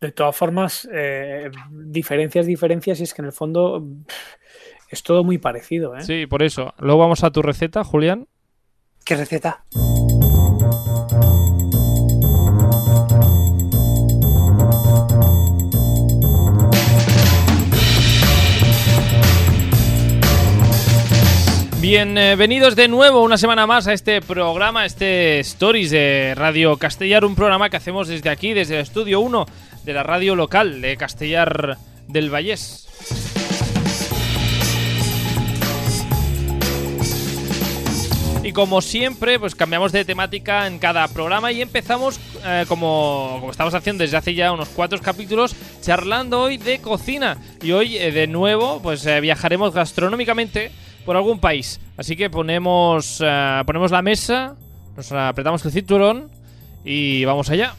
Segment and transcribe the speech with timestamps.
[0.00, 3.82] De todas formas, eh, diferencias, diferencias, y es que en el fondo
[4.90, 5.96] es todo muy parecido.
[5.96, 6.02] ¿eh?
[6.02, 6.74] Sí, por eso.
[6.78, 8.28] Luego vamos a tu receta, Julián.
[9.04, 9.64] ¿Qué receta?
[21.88, 27.36] Bienvenidos de nuevo una semana más a este programa, este Stories de Radio Castellar, un
[27.36, 29.46] programa que hacemos desde aquí, desde el estudio 1
[29.84, 32.88] de la radio local de Castellar del Vallés.
[38.42, 43.74] Y como siempre, pues cambiamos de temática en cada programa y empezamos eh, como, estamos
[43.74, 47.38] haciendo desde hace ya unos cuatro capítulos, charlando hoy de cocina.
[47.62, 50.72] Y hoy eh, de nuevo, pues eh, viajaremos gastronómicamente
[51.06, 51.80] por algún país.
[51.96, 54.56] Así que ponemos, uh, ponemos la mesa,
[54.96, 56.30] nos apretamos el cinturón
[56.84, 57.74] y vamos allá.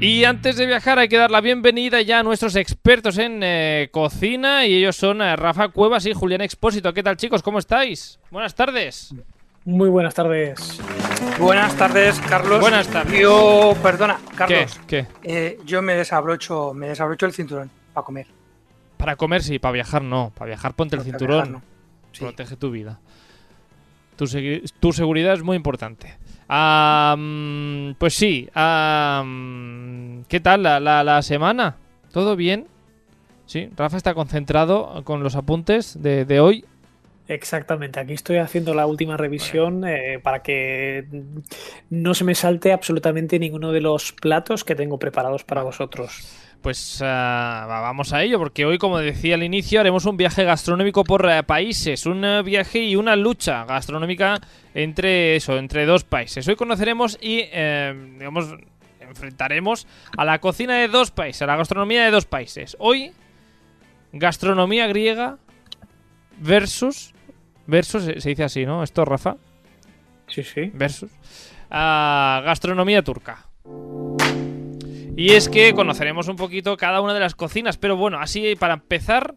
[0.00, 3.88] Y antes de viajar hay que dar la bienvenida ya a nuestros expertos en eh,
[3.90, 6.94] cocina y ellos son eh, Rafa Cuevas y Julián Expósito.
[6.94, 7.42] ¿Qué tal chicos?
[7.42, 8.20] ¿Cómo estáis?
[8.30, 9.12] Buenas tardes.
[9.64, 10.80] Muy buenas tardes.
[11.40, 12.60] Buenas tardes, Carlos.
[12.60, 13.20] Buenas tardes.
[13.20, 14.78] Yo, perdona, Carlos.
[14.86, 15.06] ¿Qué?
[15.24, 18.37] Eh, yo me desabrocho, me desabrocho el cinturón para comer.
[18.98, 20.32] Para comer sí, para viajar no.
[20.36, 21.36] Para viajar ponte el cinturón.
[21.44, 21.62] viajar, no.
[22.12, 22.20] Sí.
[22.20, 23.00] Protege tu vida.
[24.16, 24.26] Tu,
[24.92, 26.16] seguridad es muy importante.
[26.48, 28.48] Ah, mm, pues sí.
[28.52, 31.76] ¿Qué tal la, la- la semana?
[32.12, 32.66] ¿Todo bien?
[33.46, 36.64] Sí, Rafa está concentrado con los apuntes de, de hoy.
[37.28, 41.06] Exactamente, aquí estoy haciendo la última revisión eh, para que
[41.90, 46.26] no se me salte absolutamente ninguno de los platos que tengo preparados para vosotros.
[46.62, 50.44] Pues ah, va- vamos a ello, porque hoy, como decía al inicio, haremos un viaje
[50.44, 54.40] gastronómico por eh, países, un eh, viaje y una lucha gastronómica
[54.74, 56.46] entre eso, entre dos países.
[56.48, 58.54] Hoy conoceremos y, eh, digamos,
[59.00, 59.86] enfrentaremos
[60.16, 62.76] a la cocina de dos países, a la gastronomía de dos países.
[62.80, 63.12] Hoy,
[64.12, 65.38] gastronomía griega
[66.38, 67.14] versus,
[67.66, 68.82] versus, se dice así, ¿no?
[68.82, 69.36] Esto, Rafa,
[70.26, 70.70] Sí, sí.
[70.74, 71.10] versus
[71.70, 73.46] a gastronomía turca.
[75.18, 78.74] Y es que conoceremos un poquito cada una de las cocinas, pero bueno, así para
[78.74, 79.34] empezar,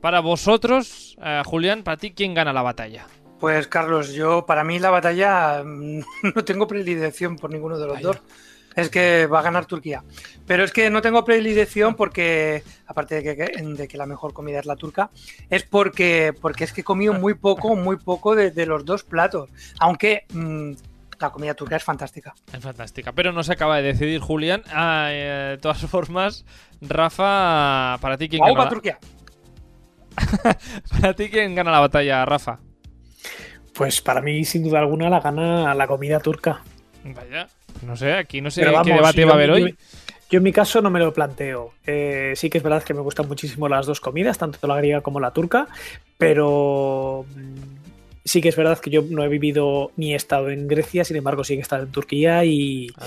[0.00, 3.08] para vosotros, eh, Julián, para ti, ¿quién gana la batalla?
[3.40, 6.02] Pues Carlos, yo para mí la batalla mm,
[6.36, 8.06] no tengo predilección por ninguno de los Vaya.
[8.06, 8.22] dos.
[8.76, 10.04] Es que va a ganar Turquía.
[10.46, 14.60] Pero es que no tengo predilección porque, aparte de que, de que la mejor comida
[14.60, 15.10] es la turca,
[15.50, 19.02] es porque, porque es que he comido muy poco, muy poco de, de los dos
[19.02, 19.50] platos.
[19.80, 20.74] Aunque mm,
[21.24, 22.34] la comida turca es fantástica.
[22.52, 24.62] Es fantástica, pero no se acaba de decidir Julián.
[24.72, 26.44] Ah, eh, de todas formas,
[26.80, 28.64] Rafa, para ti, ¿quién ¡Guau, gana?
[28.64, 28.98] para Turquía!
[31.00, 32.58] Para ti, ¿quién gana la batalla, Rafa?
[33.74, 36.62] Pues para mí, sin duda alguna, la gana la comida turca.
[37.02, 37.48] Vaya,
[37.82, 39.76] no sé, aquí no sé Pero qué debate yo- va a haber yo- hoy.
[40.30, 41.74] Yo en mi caso no me lo planteo.
[41.84, 45.00] Eh, sí que es verdad que me gustan muchísimo las dos comidas, tanto la griega
[45.00, 45.66] como la turca,
[46.16, 47.73] pero mm,
[48.24, 51.16] sí que es verdad que yo no he vivido ni he estado en Grecia, sin
[51.16, 53.06] embargo sí que he estado en Turquía y, Ah.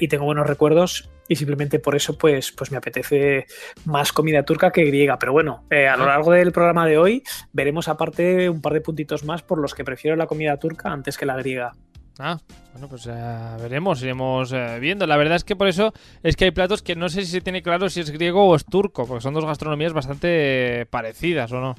[0.00, 3.46] y, tengo buenos recuerdos y simplemente por eso pues, pues me apetece
[3.84, 5.18] más comida turca que griega.
[5.18, 6.08] Pero bueno, eh, a lo Ah.
[6.08, 9.84] largo del programa de hoy veremos aparte un par de puntitos más por los que
[9.84, 11.72] prefiero la comida turca antes que la griega.
[12.18, 12.38] Ah,
[12.72, 15.06] bueno, pues eh, veremos, iremos eh, viendo.
[15.06, 15.92] La verdad es que por eso
[16.22, 18.54] es que hay platos que no sé si se tiene claro si es griego o
[18.54, 21.74] es turco, porque son dos gastronomías bastante parecidas, ¿o no?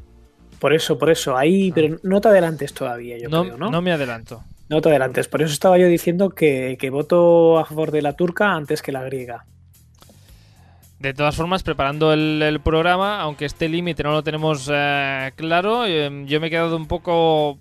[0.63, 3.31] Por eso, por eso, ahí, pero no te adelantes todavía, yo Ah.
[3.31, 3.69] No, creo, ¿no?
[3.69, 4.45] no me adelanto.
[4.69, 8.13] No te adelantes, por eso estaba yo diciendo que, que voto a favor de la
[8.13, 9.43] turca antes que la griega.
[10.99, 15.85] De todas formas, preparando el, el programa, aunque este límite no lo tenemos eh, claro,
[15.85, 17.59] eh, yo me he quedado un poco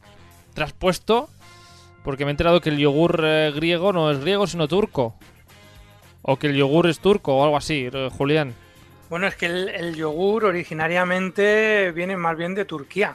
[0.55, 1.29] traspuesto
[2.05, 5.17] porque me he enterado que el yogur eh, griego no es griego, sino turco.
[6.23, 8.55] O que el yogur es turco o algo así, eh, Julián.
[9.13, 13.15] Bueno, es que el, el yogur originariamente viene más bien de Turquía.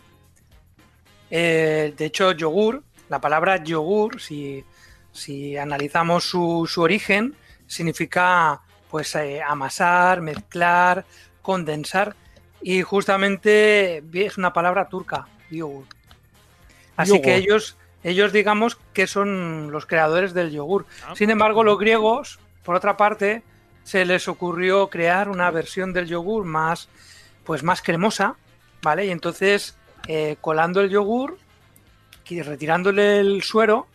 [1.32, 4.64] Eh, de hecho, yogur, la palabra yogur, si,
[5.12, 7.34] si analizamos su, su origen,
[7.66, 8.62] significa
[8.92, 11.04] pues eh, amasar, mezclar,
[11.42, 12.16] condensar.
[12.62, 15.86] Y justamente es una palabra turca, yogur.
[16.96, 17.26] Así Yogur.
[17.26, 20.86] que ellos, ellos digamos que son los creadores del yogur.
[21.08, 21.16] Ah.
[21.16, 23.42] Sin embargo, los griegos, por otra parte,
[23.88, 26.90] se les ocurrió crear una versión del yogur más,
[27.46, 28.36] pues más cremosa,
[28.82, 29.06] ¿vale?
[29.06, 29.78] Y entonces,
[30.10, 31.38] eh, colando el yogur
[32.28, 33.88] y retirándole el suero,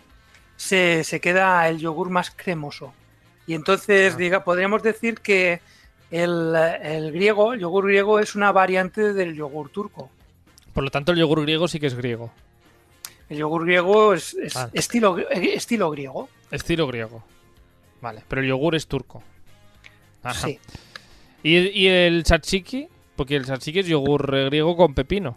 [0.56, 2.94] se, se queda el yogur más cremoso.
[3.47, 4.17] Y entonces, Ah.
[4.17, 5.61] diga, podríamos decir que
[6.11, 10.09] el, el griego, el yogur griego, es una variante del yogur turco.
[10.73, 12.33] Por lo tanto, el yogur griego sí que es griego.
[13.29, 14.71] El yogur griego es, es Vale.
[14.73, 16.31] estilo, estilo griego.
[16.50, 17.23] Estilo griego.
[18.00, 19.23] Vale, pero el yogur es turco.
[20.23, 20.47] Ajá.
[20.47, 20.59] Sí.
[21.43, 22.89] ¿Y, y el tzatziki?
[23.17, 25.37] Porque el tzatziki es yogur eh, griego con pepino.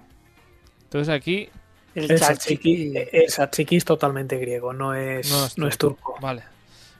[0.84, 1.50] Entonces aquí
[1.96, 2.94] El, El tzatziki.
[3.12, 6.16] el tzatziki es totalmente griego, no es, no no es, turco.
[6.22, 6.44] Vale.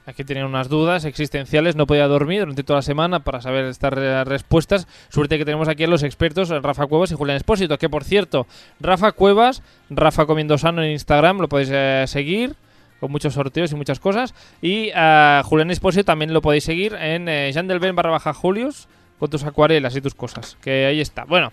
[0.08, 3.92] Aquí tenía unas dudas existenciales, no podía dormir durante toda la semana para saber estas
[3.92, 4.86] re- respuestas.
[5.08, 7.76] Suerte que tenemos aquí a los expertos, Rafa Cuevas y Julián Espósito.
[7.76, 8.46] Que por cierto,
[8.78, 12.54] Rafa Cuevas, Rafa Comiendo Sano en Instagram, lo podéis eh, seguir
[13.00, 14.34] con muchos sorteos y muchas cosas.
[14.62, 18.32] Y a Julián Espósito también lo podéis seguir en eh, Jean del Ben barra baja
[18.32, 18.88] Julius
[19.18, 20.56] con tus acuarelas y tus cosas.
[20.62, 21.24] Que ahí está.
[21.24, 21.52] Bueno,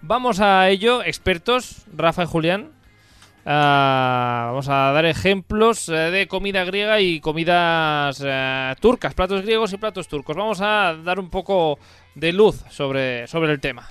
[0.00, 2.70] vamos a ello, expertos, Rafa y Julián.
[3.46, 9.72] Ah, vamos a dar ejemplos eh, de comida griega y comidas eh, turcas, platos griegos
[9.72, 10.36] y platos turcos.
[10.36, 11.78] Vamos a dar un poco
[12.14, 13.88] de luz sobre, sobre el tema.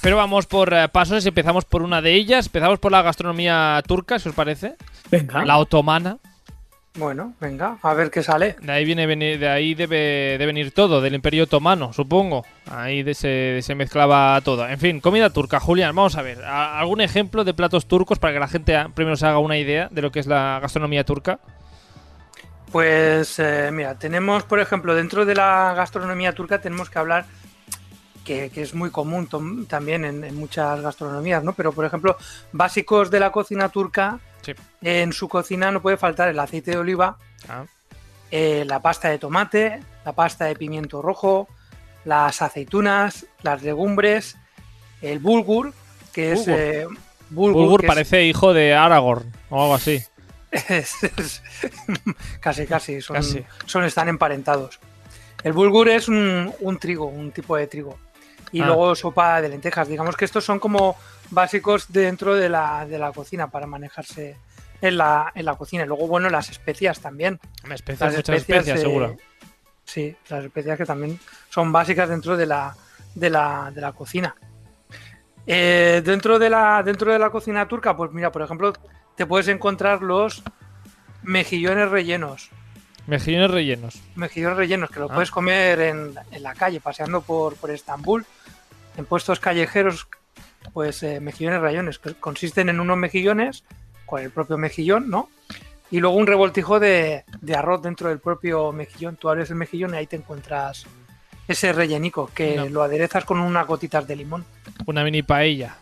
[0.00, 2.46] Pero vamos por eh, pasos y empezamos por una de ellas.
[2.46, 4.74] Empezamos por la gastronomía turca, si os parece.
[5.10, 6.18] Venga, La otomana.
[6.94, 8.56] Bueno, venga, a ver qué sale.
[8.60, 12.44] De ahí viene de ahí debe de venir todo, del Imperio Otomano, supongo.
[12.68, 14.66] Ahí de se, se mezclaba todo.
[14.68, 16.42] En fin, comida turca, Julián, vamos a ver.
[16.44, 19.56] ¿a- ¿Algún ejemplo de platos turcos para que la gente ah, primero se haga una
[19.58, 21.38] idea de lo que es la gastronomía turca?
[22.72, 27.26] Pues eh, mira, tenemos, por ejemplo, dentro de la gastronomía turca tenemos que hablar
[28.28, 29.26] que, que es muy común
[29.66, 31.54] también en, en muchas gastronomías, ¿no?
[31.54, 32.16] Pero, por ejemplo,
[32.52, 34.52] básicos de la cocina turca, Sí.
[34.82, 37.16] en su cocina no puede faltar el aceite de oliva,
[37.48, 37.64] Ah,
[38.30, 41.48] eh, la pasta de tomate, la pasta de pimiento rojo,
[42.04, 44.36] las aceitunas, las legumbres,
[45.02, 45.72] el bulgur,
[46.12, 46.40] que es...
[46.46, 46.60] Bulgur.
[46.60, 46.86] eh,
[47.30, 50.02] bulgur, Bulgur que es- parece hijo de Aragorn o algo así.
[52.40, 53.44] casi, casi, son, Casi.
[53.66, 54.78] son- están emparentados.
[55.44, 57.98] El bulgur es un, un trigo, un tipo de trigo.
[58.52, 58.66] Y Ah.
[58.66, 59.88] luego sopa de lentejas.
[59.88, 60.96] Digamos que estos son como
[61.30, 64.36] básicos dentro de la, de la cocina para manejarse
[64.80, 65.84] en la, en la cocina.
[65.84, 67.38] Y luego, bueno, las especias también.
[67.64, 69.16] Me especias, Las muchas especias, eh, seguro.
[69.84, 71.18] Sí, las especias que también
[71.48, 72.74] son básicas dentro de la,
[73.14, 74.34] de la, de la cocina.
[75.46, 78.72] Eh, dentro, de la, dentro de la cocina turca, pues mira, por ejemplo,
[79.16, 80.42] te puedes encontrar los
[81.22, 82.50] mejillones rellenos.
[83.06, 84.02] Mejillones rellenos.
[84.14, 85.14] Mejillones rellenos, que los Ah.
[85.14, 88.26] puedes comer en, en la calle, paseando por, por Estambul,
[88.98, 90.08] en puestos callejeros,
[90.74, 93.64] pues eh, mejillones rellenos, que consisten en unos mejillones,
[94.04, 95.30] con el propio mejillón, ¿no?
[95.90, 99.16] Y luego un revoltijo de, de arroz dentro del propio mejillón.
[99.16, 100.84] Tú abres el mejillón y ahí te encuentras
[101.46, 102.66] ese rellenico, que No.
[102.68, 104.44] lo aderezas con unas gotitas de limón.
[104.84, 105.76] Una mini paella.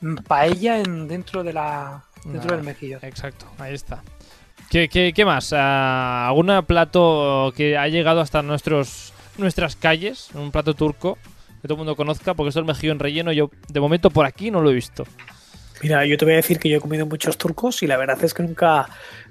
[0.00, 3.00] Mm, Paella en, dentro, de la, dentro del mejillón.
[3.02, 4.02] Exacto, ahí está.
[4.70, 5.52] ¿Qué, qué, qué más?
[5.56, 10.28] Ah, ¿Algún plato que ha llegado hasta nuestros, nuestras calles?
[10.34, 11.18] Un plato turco
[11.60, 13.32] que todo el mundo conozca, porque esto es mejillón relleno.
[13.32, 15.04] Yo, de momento, por aquí no lo he visto.
[15.82, 18.22] Mira, yo te voy a decir que yo he comido muchos turcos y la verdad
[18.22, 18.88] es que nunca,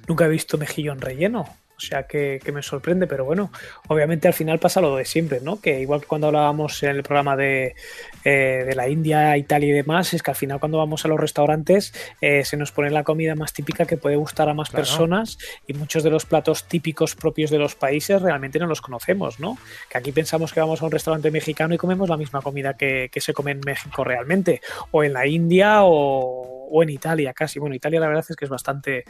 [0.08, 1.48] nunca he visto mejillón relleno.
[1.80, 3.52] O sea que, que me sorprende, pero bueno,
[3.88, 5.62] obviamente al final pasa lo de siempre, ¿no?
[5.62, 7.74] Que igual que cuando hablábamos en el programa de,
[8.26, 11.18] eh, de la India, Italia y demás, es que al final cuando vamos a los
[11.18, 14.84] restaurantes eh, se nos pone la comida más típica que puede gustar a más Claro.
[14.84, 15.38] personas
[15.68, 19.58] y muchos de los platos típicos propios de los países realmente no los conocemos, ¿no?
[19.90, 23.08] Que aquí pensamos que vamos a un restaurante mexicano y comemos la misma comida que,
[23.10, 24.60] que se come en México realmente,
[24.92, 27.60] o en la India o, o en Italia casi.
[27.60, 29.04] Bueno, Italia la verdad es que es bastante,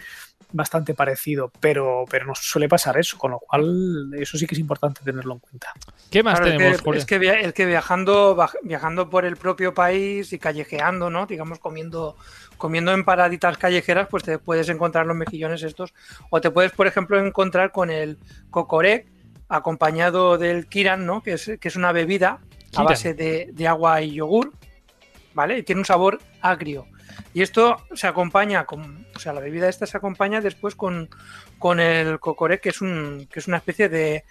[0.51, 4.59] bastante parecido, pero, pero nos suele pasar eso, con lo cual eso sí que es
[4.59, 5.73] importante tenerlo en cuenta.
[6.09, 9.37] ¿Qué más Claro, es tenemos, que- es, que, via- es que viajando, viajando por el
[9.37, 11.25] propio país y callejeando, ¿no?
[11.27, 12.15] Digamos, comiendo,
[12.57, 15.93] comiendo en paraditas callejeras, pues te puedes encontrar los mejillones estos.
[16.29, 18.17] O te puedes, por ejemplo, encontrar con el
[18.49, 19.07] cocorec
[19.49, 21.21] acompañado del kiran, ¿no?
[21.21, 22.39] Que es, que es una bebida
[22.75, 24.53] a base de, de agua y yogur,
[25.33, 25.57] ¿vale?
[25.59, 26.87] Y tiene un sabor agrio.
[27.33, 31.09] Y esto se acompaña con, o sea, la bebida esta se acompaña después con,
[31.57, 34.23] con el cocorec, que es un, que es una especie de,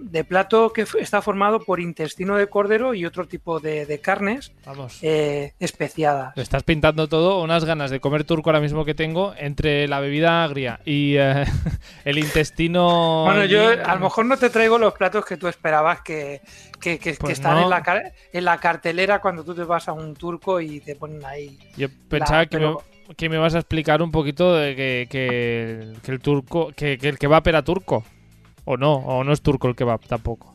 [0.00, 4.52] de plato que está formado por intestino de cordero y otro tipo de, de carnes
[4.64, 4.98] Vamos.
[5.02, 6.32] eh, especiadas.
[6.36, 10.00] Lo estás pintando todo, unas ganas de comer turco ahora mismo que tengo entre la
[10.00, 11.44] bebida agria y eh,
[12.04, 13.24] el intestino.
[13.24, 16.40] Bueno, yo a lo mejor no te traigo los platos que tú esperabas que,
[16.80, 17.62] que, que- que Pues están no.
[17.64, 21.24] en, la, en la cartelera cuando tú te vas a un turco y te ponen
[21.24, 21.58] ahí.
[21.76, 25.92] Yo pensaba que, pero- me, que me vas a explicar un poquito de que, que,
[26.02, 28.04] que el turco, que, que el kebab era turco.
[28.70, 30.54] O no, o no es turco el kebab tampoco.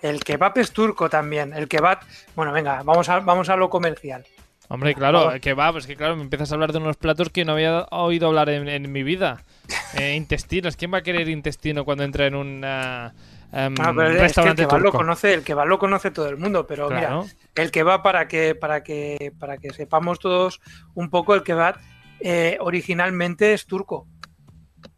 [0.00, 1.52] El kebab es turco también.
[1.52, 1.98] El kebab,
[2.36, 4.24] bueno, venga, vamos a, vamos a lo comercial.
[4.68, 7.44] Hombre, claro, el kebab, es que claro, me empiezas a hablar de unos platos que
[7.44, 9.42] no había oído hablar en, en mi vida.
[9.98, 13.14] Eh, intestinos, ¿quién va a querer intestino cuando entra en un ah,
[13.52, 16.28] em, Bueno, pero es que el restaurante kebab lo conoce, el kebab lo conoce todo
[16.28, 17.26] el mundo, pero mira, Claro.
[17.54, 20.60] el kebab para que, para que, para que sepamos todos
[20.94, 21.76] un poco, el kebab
[22.20, 24.06] eh, originalmente es turco.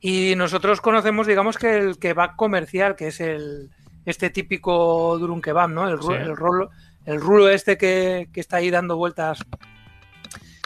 [0.00, 3.70] Y nosotros conocemos, digamos, que el kebab comercial, que es el
[4.04, 5.88] este típico durum kebab, ¿no?
[5.88, 6.12] El, Sí.
[6.12, 6.70] el rolo,
[7.04, 9.40] el rulo este que, que está ahí dando vueltas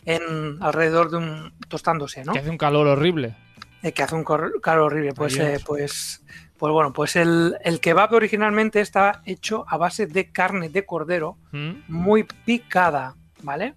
[0.05, 2.33] en alrededor de un tostándose, ¿no?
[2.33, 3.37] Que hace un calor horrible.
[3.83, 5.13] Eh, que hace un calor horrible.
[5.13, 6.23] Pues, eh, pues,
[6.57, 11.37] pues bueno, pues el, el kebab originalmente está hecho a base de carne de cordero
[11.51, 11.73] ¿Mm?
[11.89, 13.75] muy picada, ¿vale?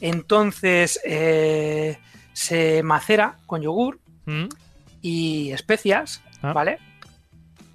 [0.00, 1.98] Entonces eh,
[2.32, 4.46] se macera con yogur ¿Mm?
[5.02, 6.52] Y especias, Ah.
[6.52, 6.78] ¿vale?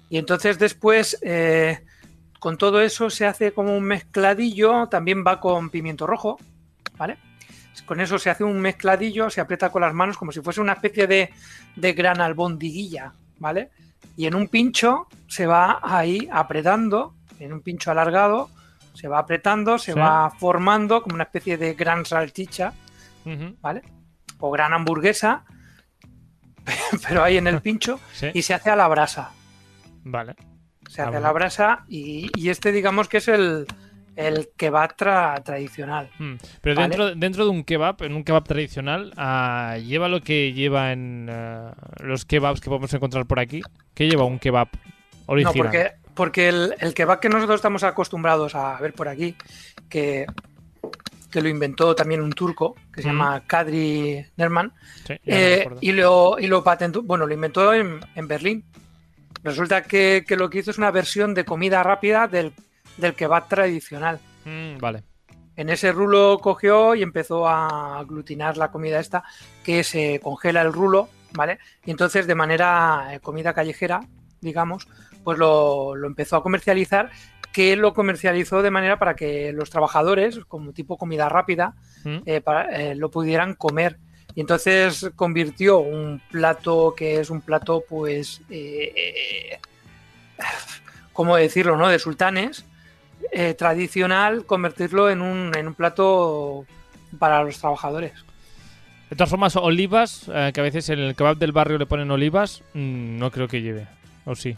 [0.08, 1.84] Y entonces después eh,
[2.40, 6.38] con todo eso se hace como un mezcladillo, también va con pimiento rojo,
[6.96, 7.18] ¿vale?
[7.84, 10.72] Con eso se hace un mezcladillo, se aprieta con las manos como si fuese una
[10.72, 11.30] especie de,
[11.76, 13.70] de gran albondiguilla, ¿vale?
[14.16, 18.50] Y en un pincho se va ahí apretando, en un pincho alargado,
[18.94, 19.98] se va apretando, se Sí.
[19.98, 22.72] va formando como una especie de gran salchicha.
[23.60, 23.82] ¿vale?
[24.38, 25.44] O gran hamburguesa,
[27.08, 28.28] pero ahí en el pincho, Sí.
[28.34, 29.30] y se hace a la brasa.
[30.04, 30.34] Vale.
[30.88, 31.20] Se Ah, hace a bueno.
[31.20, 33.66] la brasa y, y este digamos que es el,
[34.14, 36.08] el kebab tra- tradicional.
[36.18, 36.34] Mm.
[36.60, 36.88] Pero Vale.
[36.88, 41.28] dentro, dentro de un kebab, en un kebab tradicional, ah, ¿lleva lo que lleva en
[41.30, 43.62] ah, los kebabs que podemos encontrar por aquí?
[43.94, 44.68] ¿Qué lleva un kebab
[45.26, 45.54] original?
[45.56, 49.34] No, porque, porque el, el kebab que nosotros estamos acostumbrados a ver por aquí,
[49.88, 50.26] que,
[51.30, 53.10] que lo inventó también un turco, que se Mm.
[53.12, 54.72] llama Kadri Nerman,
[55.06, 58.64] Sí, eh, y, lo, y lo patentó, bueno, lo inventó en, en Berlín.
[59.42, 62.52] Resulta que, que lo que hizo es una versión de comida rápida del,
[62.96, 64.18] del kebab tradicional.
[64.44, 65.02] Mm, vale.
[65.56, 69.24] En ese rulo cogió y empezó a aglutinar la comida esta,
[69.64, 71.58] que se congela el rulo, ¿vale?
[71.84, 74.00] Y entonces de manera eh, comida callejera,
[74.40, 74.86] digamos,
[75.24, 77.10] pues lo, lo empezó a comercializar,
[77.56, 81.72] que lo comercializó de manera para que los trabajadores, como tipo comida rápida,
[82.04, 82.16] Mm.
[82.26, 83.96] eh, para- eh, lo pudieran comer.
[84.34, 89.58] Y entonces convirtió un plato que es un plato, pues, eh,
[91.14, 91.88] ¿cómo decirlo, no?
[91.88, 92.66] De sultanes,
[93.56, 96.66] tradicional, convertirlo en un, en un plato
[97.18, 98.12] para los trabajadores.
[99.08, 102.62] De todas formas, olivas, que a veces en el kebab del barrio le ponen olivas,
[102.74, 103.86] mm, no creo que lleve.
[104.26, 104.56] ¿O sí?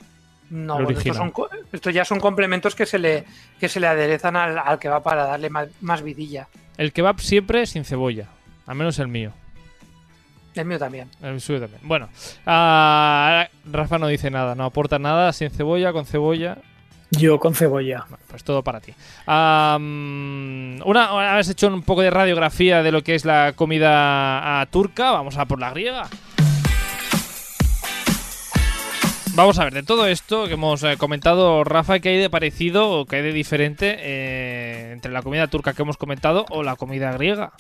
[0.50, 3.24] No, bueno, estos, son ya son complementos que se le,
[3.60, 6.48] que se le aderezan al, al que va para darle más, más vidilla.
[6.78, 8.28] El kebab siempre sin cebolla.
[8.66, 9.32] Al menos el mío.
[10.54, 11.08] El mío también.
[11.22, 11.80] El suyo también.
[11.84, 12.08] Bueno,
[12.46, 16.58] ah, Rafa no dice nada, no aporta nada, sin cebolla, con cebolla.
[17.10, 18.04] Yo con cebolla.
[18.08, 18.92] Bueno, pues todo para ti.
[19.26, 24.66] Mm, una, has hecho un poco de radiografía de lo que es la comida ah,
[24.66, 25.12] turca.
[25.12, 26.08] Vamos a por la griega.
[29.38, 32.90] Vamos a ver, de todo esto que hemos eh, comentado, Rafa, ¿qué hay de parecido
[32.90, 36.74] o qué hay de diferente eh, entre la comida turca que hemos comentado o la
[36.74, 37.52] comida griega?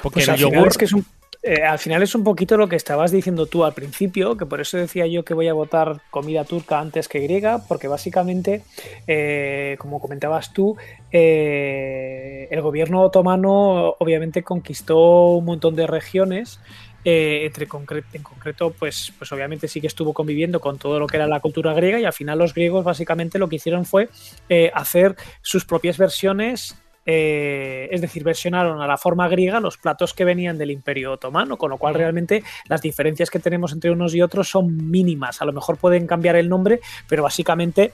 [0.00, 1.04] Porque Pues el al final, es que es un,
[1.48, 4.60] eh, al final es un poquito lo que estabas diciendo tú al principio, que por
[4.60, 8.62] eso decía yo que voy a votar comida turca antes que griega, porque básicamente,
[9.06, 10.76] eh, como comentabas tú,
[11.12, 16.58] eh, el gobierno otomano obviamente conquistó un montón de regiones.
[17.08, 21.06] Eh, entre concre- en concreto, pues, pues obviamente sí que estuvo conviviendo con todo lo
[21.06, 24.08] que era la cultura griega y al final los griegos básicamente lo que hicieron fue
[24.48, 26.76] eh, hacer sus propias versiones
[27.08, 31.56] eh, es decir, versionaron a la forma griega los platos que venían del Imperio Otomano,
[31.56, 35.40] con lo cual realmente las diferencias que tenemos entre unos y otros son mínimas.
[35.40, 37.92] A lo mejor pueden cambiar el nombre, pero básicamente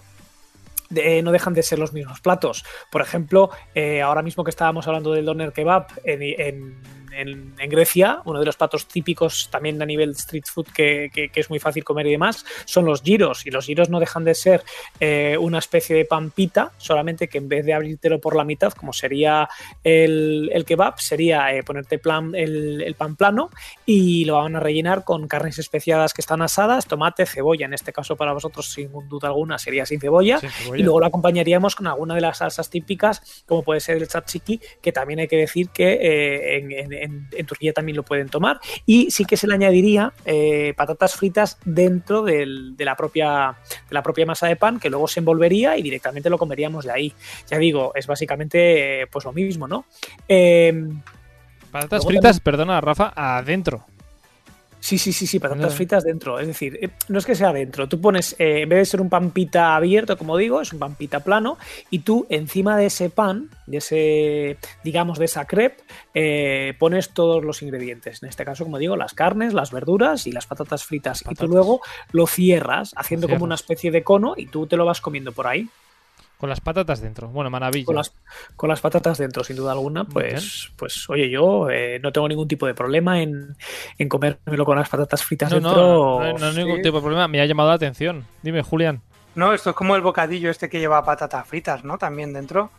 [0.89, 2.65] de- no dejan de ser los mismos platos.
[2.91, 7.71] Por ejemplo, eh, ahora mismo que estábamos hablando del doner kebab en, en- en- en
[7.71, 11.51] Grecia, uno de los platos típicos también a nivel street food que, que- que es
[11.51, 13.47] muy fácil comer y demás, son los giros.
[13.47, 14.63] Y los giros no dejan de ser
[15.01, 18.93] eh, una especie de pampita, solamente que en vez de abrírtelo por la mitad, como
[18.93, 19.49] sería
[19.85, 23.51] el, el kebab, sería eh, ponerte plan, el, el pan plano
[23.87, 27.67] y lo van a rellenar con carnes especiadas que están asadas, tomate, cebolla.
[27.67, 30.39] En este caso, para vosotros, sin duda alguna, sería sin cebolla.
[30.39, 30.81] Sin cebolla.
[30.81, 34.61] Y luego lo acompañaríamos con alguna de las salsas típicas, como puede ser el tzatziki,
[34.81, 38.29] que también hay que decir que eh, en, en- en- en Turquía también lo pueden
[38.29, 38.61] tomar.
[38.87, 43.55] Y sí que se le añadiría eh, patatas fritas dentro del- de, la propia,
[43.89, 46.93] de la propia masa de pan, que luego se envolvería y directamente lo comeríamos de
[46.93, 47.13] ahí.
[47.49, 49.85] Ya digo, es básicamente eh, pues lo mismo, ¿no?
[50.29, 50.73] Eh,
[51.71, 53.87] Patatas fritas, perdona, Rafa, adentro.
[54.83, 56.41] Sí, sí, sí, sí, patatas fritas dentro.
[56.41, 57.89] Es decir, eh, no es que sea dentro.
[57.89, 60.81] Tú pones, eh, en vez de ser un pan pita abierto, como digo, es un
[60.81, 61.57] pan pita plano,
[61.89, 65.85] y tú encima de ese pan, de ese, digamos, de esa crepe,
[66.15, 68.25] eh, pones todos los ingredientes.
[68.25, 71.23] En este caso, como digo, las carnes, las verduras y las patatas fritas.
[71.31, 74.85] Y tú luego lo cierras, haciendo como una especie de cono, y tú te lo
[74.85, 75.69] vas comiendo por ahí.
[76.43, 77.29] Con las patatas dentro.
[77.29, 77.87] Bueno, maravilla.
[77.87, 78.13] Con las,
[78.57, 82.49] con las patatas dentro, sin duda alguna, pues, pues oye, yo eh, no tengo ningún
[82.49, 83.55] tipo de problema en,
[83.97, 85.77] en comérmelo con las patatas fritas no, dentro.
[85.77, 86.83] No, no, no, hay ningún Sí.
[86.83, 87.29] tipo de problema.
[87.29, 88.27] Me ha llamado la atención.
[88.43, 89.03] Dime, Julián.
[89.37, 91.97] No, esto es como el bocadillo este que lleva patatas fritas, ¿no?
[91.97, 92.73] También dentro.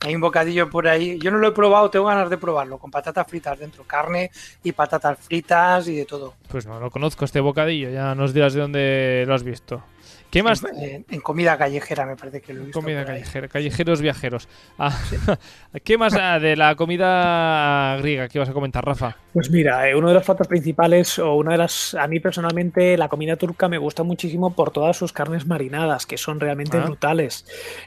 [0.00, 1.18] Hay un bocadillo por ahí.
[1.18, 3.84] Yo no lo he probado, tengo ganas de probarlo, con patatas fritas dentro.
[3.86, 4.30] Carne
[4.64, 6.32] y patatas fritas y de todo.
[6.48, 7.90] Pues no lo conozco este bocadillo.
[7.90, 9.82] Ya nos dirás de dónde lo has visto.
[10.30, 10.62] ¿Qué más?
[10.80, 12.80] En, en comida callejera me parece que lo he visto.
[12.80, 14.48] Comida callejera, callejeros viajeros.
[14.78, 14.96] Ah,
[15.84, 19.16] ¿Qué más ah, de la comida griega que vas a comentar, Rafa?
[19.32, 21.94] Pues mira, eh, uno de los platos principales, o una de las.
[21.94, 26.16] A mí personalmente, la comida turca me gusta muchísimo por todas sus carnes marinadas, que
[26.16, 26.84] son realmente Ah.
[26.84, 27.44] brutales.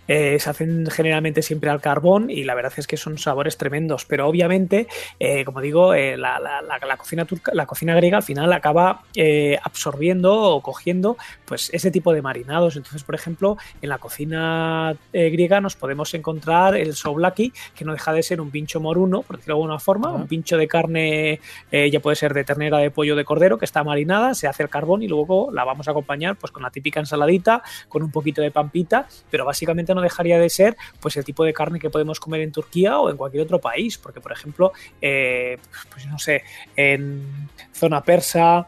[0.08, 4.06] Eh, se hacen generalmente siempre al carbón y la verdad es que son sabores tremendos.
[4.06, 4.88] Pero obviamente,
[5.20, 8.52] eh, como digo, eh, la, la- la- la cocina turca, la cocina griega al final
[8.52, 12.76] acaba eh, absorbiendo o cogiendo pues ese tipo de marinados.
[12.76, 17.94] Entonces, por ejemplo, en la cocina eh, griega nos podemos encontrar el souvlaki, que no
[17.94, 21.40] deja de ser un pincho moruno, por decirlo de alguna forma, un pincho de carne,
[21.72, 24.64] eh, ya puede ser de ternera, de pollo, de cordero, que está marinada, se hace
[24.64, 28.10] el carbón y luego la vamos a acompañar pues con la típica ensaladita, con un
[28.10, 31.92] poquito de pampita, pero básicamente no dejaría de ser pues el tipo de carne que
[31.92, 35.60] podemos comer en Turquía o en cualquier otro país, porque por ejemplo, eh,
[35.92, 36.44] pues no sé,
[36.76, 38.68] en zona persa,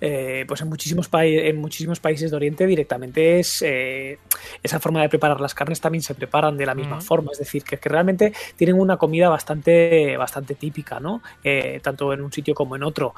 [0.00, 4.18] eh, pues en muchísimos, en muchísimos países de Oriente directamente es eh,
[4.62, 7.64] esa forma de preparar las carnes también se preparan de la misma forma, es decir,
[7.64, 11.22] que, que realmente tienen una comida bastante, bastante típica, ¿no?
[11.42, 13.14] Eh, tanto en un sitio como en otro.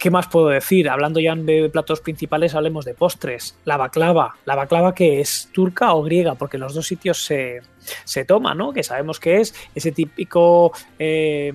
[0.00, 0.88] ¿Qué más puedo decir?
[0.88, 3.58] Hablando ya de platos principales, hablemos de postres.
[3.66, 4.34] La baklava.
[4.46, 6.36] ¿La baklava que es turca o griega?
[6.36, 7.60] Porque en los dos sitios se,
[8.04, 8.72] se toma, ¿no?
[8.72, 11.52] Que sabemos que es ese típico, eh,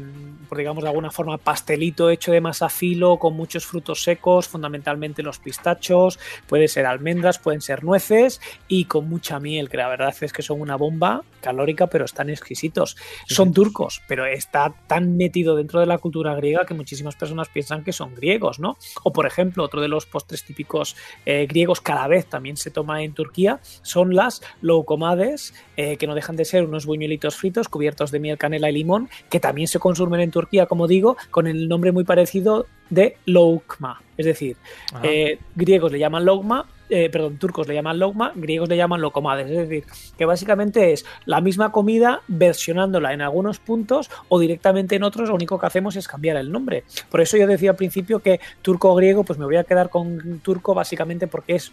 [0.50, 5.24] por digamos de alguna forma, pastelito hecho de masa filo con muchos frutos secos, fundamentalmente
[5.24, 10.16] los pistachos, puede ser almendras, pueden ser nueces y con mucha miel, que la verdad
[10.22, 12.98] es que son una bomba calórica, pero están exquisitos.
[13.28, 17.84] Son turcos, pero está tan metido dentro de la cultura griega que muchísimas personas piensan
[17.84, 18.78] que son griegos, ¿no?
[19.04, 22.58] O por ejemplo, otro de los postres típicos eh, griegos que a la vez también
[22.58, 27.36] se toma en Turquía son las loukomades, eh, que no dejan de ser unos buñuelitos
[27.36, 31.18] fritos cubiertos de miel, canela y limón, que también se consumen en Turquía, como digo,
[31.32, 34.02] con el nombre muy parecido de loukma.
[34.18, 34.58] Es decir,
[35.04, 39.50] eh, griegos le llaman loukma, eh, perdón, turcos le llaman loukma, griegos le llaman locomades.
[39.50, 39.84] Es decir,
[40.18, 45.36] que básicamente es la misma comida versionándola en algunos puntos o directamente en otros, lo
[45.36, 46.84] único que hacemos es cambiar el nombre.
[47.10, 49.90] Por eso yo decía al principio que turco o griego, pues me voy a quedar
[49.90, 51.72] con turco básicamente porque es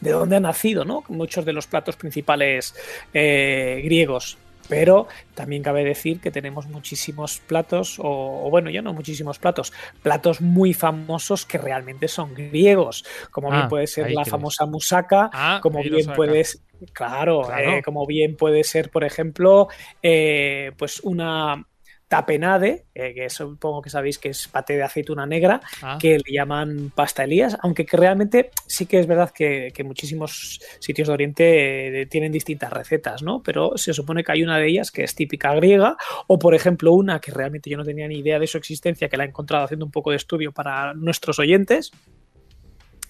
[0.00, 1.04] de dónde ha nacido, ¿no?
[1.08, 2.74] Muchos de los platos principales
[3.12, 4.38] eh, griegos.
[4.68, 8.04] Pero también cabe decir que tenemos muchísimos platos, o,
[8.46, 13.56] o bueno, ya no muchísimos platos, platos muy famosos que realmente son griegos, como Ah,
[13.56, 16.14] bien puede ser la famosa musaka, Ah, como bien saca.
[16.14, 16.60] puede ser,
[16.92, 17.70] claro, Claro.
[17.78, 19.66] eh, como bien puede ser, por ejemplo,
[20.02, 21.66] eh, pues una
[22.10, 26.32] tapenade, eh, que supongo que sabéis que es paté de aceituna negra, Ah, que le
[26.34, 31.14] llaman pasta Elías, aunque que realmente sí que es verdad que, que muchísimos sitios de
[31.14, 33.44] Oriente eh, tienen distintas recetas, ¿no?
[33.44, 35.96] Pero se supone que hay una de ellas que es típica griega,
[36.26, 39.16] o por ejemplo una que realmente yo no tenía ni idea de su existencia, que
[39.16, 41.92] la he encontrado haciendo un poco de estudio para nuestros oyentes,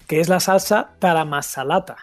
[0.05, 1.97] que es la salsa taramasalata.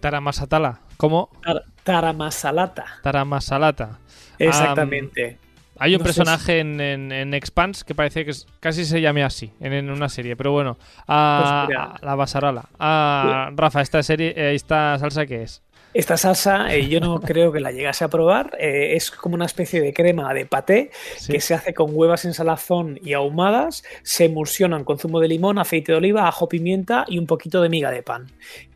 [0.00, 0.80] Taramasatala.
[0.96, 1.30] ¿Cómo?
[1.44, 2.84] Tar- taramasalata.
[3.04, 4.00] Taramasalata.
[4.40, 5.38] Exactamente.
[5.82, 9.24] Hay un No personaje en, en, en Expanse que parece que es- casi se llame
[9.24, 10.78] así, en, en una serie, pero bueno.
[11.08, 11.94] Ah, Pues mira.
[12.02, 12.64] la Basarala.
[12.78, 15.62] Ah, Rafa, ¿esta serie, eh, esta salsa qué es?
[15.94, 18.56] Esta salsa eh, yo no creo que la llegase a probar.
[18.58, 21.32] eh, es como una especie de crema de paté Sí.
[21.32, 25.58] que se hace con huevas en salazón y ahumadas, se emulsionan con zumo de limón,
[25.58, 28.26] aceite de oliva, ajo, pimienta y un poquito de miga de pan.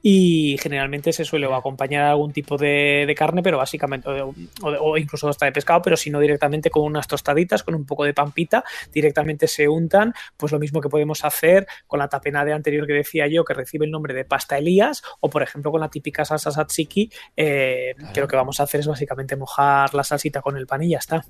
[0.09, 4.93] Y generalmente se suele acompañar algún tipo de, de carne, pero básicamente, o, de- o
[4.93, 8.05] o incluso hasta de pescado, pero si no directamente con unas tostaditas, con un poco
[8.05, 12.87] de pampita, directamente se untan, pues lo mismo que podemos hacer con la tapenade anterior
[12.87, 15.89] que decía yo, que recibe el nombre de pasta Elías, o por ejemplo con la
[15.89, 20.41] típica salsa tzatziki, eh, que lo que vamos a hacer es básicamente mojar la salsita
[20.41, 21.25] con el pan y ya está.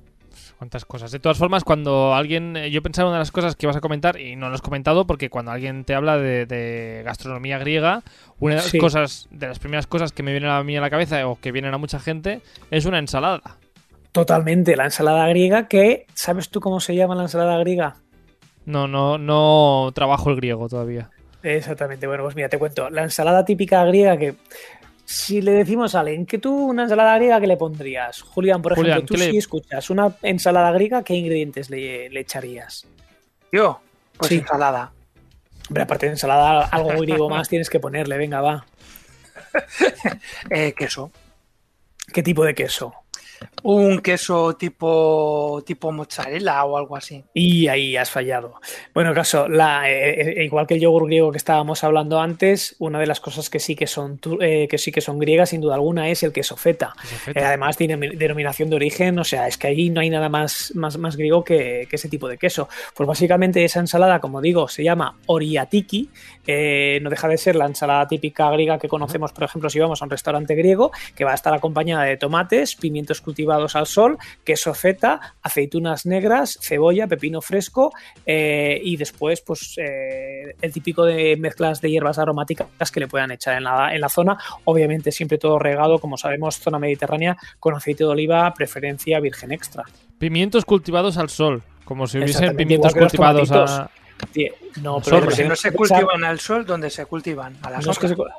[0.58, 1.10] Cuántas cosas.
[1.12, 2.56] De todas formas, cuando alguien.
[2.56, 4.62] eh, Yo pensaba una de las cosas que vas a comentar, y no lo has
[4.62, 8.02] comentado, porque cuando alguien te habla de, de gastronomía griega,
[8.40, 8.78] una de las Sí.
[8.78, 11.52] cosas, de las primeras cosas que me vienen a mí a la cabeza, o que
[11.52, 12.40] vienen a mucha gente,
[12.70, 13.42] es una ensalada.
[14.12, 17.96] Totalmente, la ensalada griega que, ¿sabes tú cómo se llama la ensalada griega?
[18.64, 21.10] No, no, no trabajo el griego todavía.
[21.42, 22.88] Exactamente, bueno, pues mira, te cuento.
[22.90, 24.34] La ensalada típica griega que,
[25.06, 28.20] si le decimos a alguien que tú una ensalada griega, ¿qué le pondrías?
[28.22, 32.10] Julián, por Julián, ejemplo, tú ¿qué le- si escuchas una ensalada griega, ¿qué ingredientes le,
[32.10, 32.84] le echarías?
[33.52, 33.80] Yo,
[34.18, 34.38] pues Sí.
[34.38, 34.92] ensalada.
[35.68, 38.66] Hombre, aparte de ensalada, algo griego más tienes que ponerle, venga, va.
[40.50, 41.10] Eh, queso.
[42.12, 42.92] ¿Qué tipo de queso?
[43.62, 47.24] Un queso tipo, tipo mozzarella o algo así.
[47.34, 48.60] Y ahí has fallado.
[48.94, 53.00] Bueno, caso, la, eh, eh, igual que el yogur griego que estábamos hablando antes, una
[53.00, 55.74] de las cosas que sí que son eh, que sí que son griegas, sin duda
[55.74, 56.94] alguna, es el queso feta.
[57.34, 60.96] además tiene denominación de origen, o sea, es que ahí no hay nada más, más,
[60.98, 62.68] más griego que, ese tipo de queso.
[62.94, 66.10] Pues básicamente esa ensalada, como digo, se llama oriatiki,
[67.00, 70.04] no deja de ser la ensalada típica griega que conocemos, por ejemplo, si vamos a
[70.04, 74.72] un restaurante griego, que va a estar acompañada de tomates, pimientos cultivados al sol, queso
[74.72, 77.92] feta, aceitunas negras, cebolla, pepino fresco
[78.24, 83.32] eh, y después pues eh, el típico de mezclas de hierbas aromáticas que le puedan
[83.32, 84.38] echar en la, en la zona.
[84.64, 89.84] Obviamente siempre todo regado, como sabemos, zona mediterránea con aceite de oliva, preferencia virgen extra.
[90.18, 93.90] Pimientos cultivados al sol, como si hubiesen pimientos cultivados a,
[94.82, 97.56] no, pero si no se cultivan al sol, ¿dónde se cultivan?
[97.62, 97.80] A,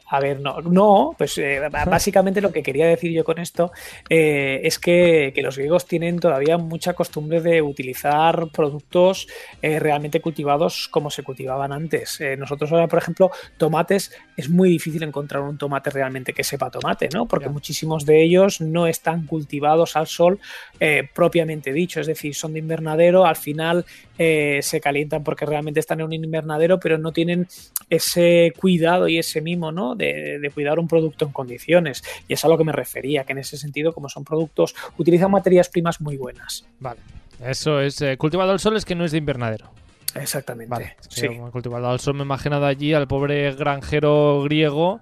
[0.10, 3.72] a ver, no, no pues eh, básicamente lo que quería decir yo con esto
[4.10, 9.28] eh, es que, los griegos tienen todavía mucha costumbre de utilizar productos
[9.62, 12.20] eh, realmente cultivados como se cultivaban antes.
[12.38, 17.08] nosotros ahora, por ejemplo, tomates, es muy difícil encontrar un tomate realmente que sepa tomate,
[17.14, 17.28] ¿no?
[17.28, 20.40] Porque muchísimos de ellos no están cultivados al sol
[21.14, 23.86] propiamente dicho, es decir, son de invernadero, al final
[24.18, 27.48] se calientan porque realmente están en un invernadero, pero no tienen
[27.90, 29.96] ese cuidado y ese mimo, ¿no?
[29.96, 32.04] De, cuidar un producto en condiciones.
[32.28, 35.32] Y es a lo que me refería, que en ese sentido, como son productos, utilizan
[35.32, 36.66] materias primas muy buenas.
[36.80, 37.00] Vale.
[37.44, 39.70] Eso es eh, cultivado al sol, es que no es de invernadero.
[40.16, 40.70] Exactamente.
[40.70, 40.96] Vale.
[41.10, 41.28] Sí.
[41.52, 45.02] Cultivado al sol, me imaginado allí al pobre granjero griego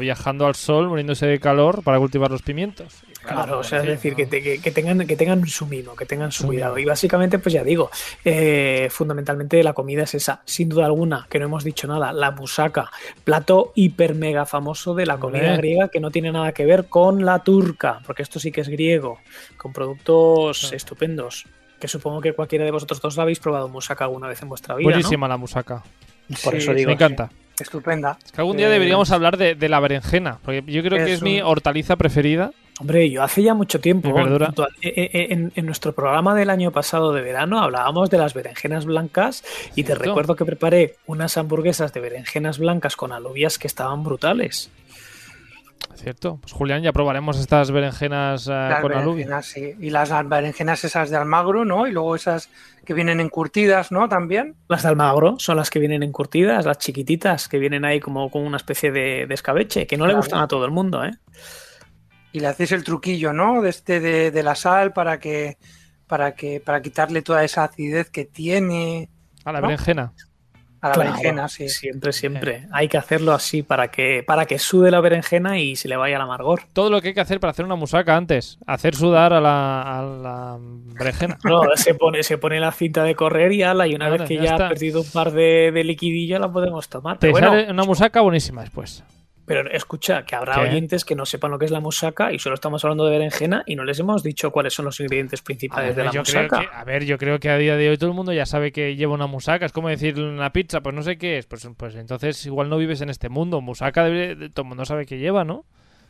[0.00, 3.04] viajando al sol, muriéndose de calor para cultivar los pimientos.
[3.22, 6.78] Claro, o sea, es decir, que, tengan, que tengan su mimo, que tengan su, cuidado.
[6.78, 7.90] Y básicamente, pues ya digo,
[8.24, 12.32] eh, fundamentalmente la comida es esa, sin duda alguna, que no hemos dicho nada, la
[12.32, 12.90] musaca,
[13.24, 17.24] plato hiper mega famoso de la comida griega que no tiene nada que ver con
[17.24, 19.18] la turca, porque esto sí que es griego,
[19.56, 21.46] con productos estupendos.
[21.80, 24.74] Que supongo que cualquiera de vosotros dos la habéis probado musaca alguna vez en vuestra
[24.74, 24.88] vida.
[24.88, 25.82] Buenísima la musaca.
[26.42, 26.88] Por eso digo.
[26.88, 27.30] Me encanta.
[27.58, 28.18] Estupenda.
[28.24, 31.22] Es que algún día deberíamos eh, hablar de, la berenjena, porque yo creo que es
[31.22, 32.52] mi hortaliza preferida.
[32.80, 34.50] Hombre, yo hace ya mucho tiempo, eh,
[34.82, 39.44] eh, en, nuestro programa del año pasado de verano hablábamos de las berenjenas blancas
[39.76, 44.70] y te recuerdo que preparé unas hamburguesas de berenjenas blancas con alubias que estaban brutales.
[45.96, 46.38] Cierto.
[46.40, 49.46] Pues Julián, ya probaremos estas berenjenas con alubias.
[49.46, 49.74] Sí.
[49.78, 51.86] Y las berenjenas esas de Almagro, ¿no?
[51.86, 52.50] Y luego esas
[52.84, 54.08] que vienen encurtidas, ¿no?
[54.08, 54.56] También.
[54.68, 58.44] Las de Almagro son las que vienen encurtidas, las chiquititas, que vienen ahí como con
[58.46, 61.12] una especie de, escabeche, que no le gustan a todo el mundo, ¿eh?
[62.32, 63.62] Y le hacéis el truquillo, ¿no?
[63.62, 65.56] De este de, la sal para que,
[66.06, 69.08] para que, para quitarle toda esa acidez que tiene.
[69.44, 70.12] A la berenjena.
[70.84, 71.70] A la berenjena, sí.
[71.70, 72.66] Siempre, siempre.
[72.70, 76.16] Hay que hacerlo así para que, para que sude la berenjena y se le vaya
[76.16, 76.60] el amargor.
[76.74, 78.58] Todo lo que hay que hacer para hacer una musaca antes.
[78.66, 81.38] Hacer sudar a la, berenjena.
[81.42, 84.36] No, se pone, se pone la cinta de correr y ala, y una vez que
[84.36, 87.18] ya, ha perdido un par de, de liquidillo la podemos tomar.
[87.18, 89.02] Te sale una musaca buenísima después.
[89.46, 92.54] Pero escucha, que habrá oyentes que no sepan lo que es la musaca y solo
[92.54, 96.04] estamos hablando de berenjena y no les hemos dicho cuáles son los ingredientes principales de
[96.04, 96.60] la musaca.
[96.72, 98.96] a ver, yo creo que a día de hoy todo el mundo ya sabe que
[98.96, 99.66] lleva una musaca.
[99.66, 101.46] Es como decir una pizza, pues no sé qué es.
[101.46, 103.60] Pues, pues entonces igual no vives en este mundo.
[103.60, 105.66] Musaca debe, todo el mundo sabe que lleva, ¿no?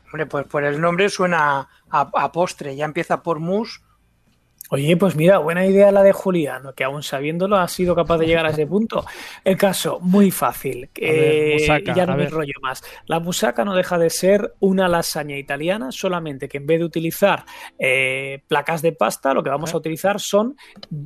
[0.06, 2.76] Hombre, pues por el nombre suena a, a postre.
[2.76, 3.82] Ya empieza por mus
[4.70, 8.26] Oye, pues mira, buena idea la de Julián, que aún sabiéndolo ha sido capaz de
[8.26, 9.04] llegar a ese punto.
[9.44, 10.88] El caso, muy fácil.
[11.94, 12.82] ya no me rollo más.
[13.06, 17.44] La musaca no deja de ser una lasaña italiana, solamente que en vez de utilizar
[17.78, 20.56] eh, placas de pasta, lo que vamos a utilizar son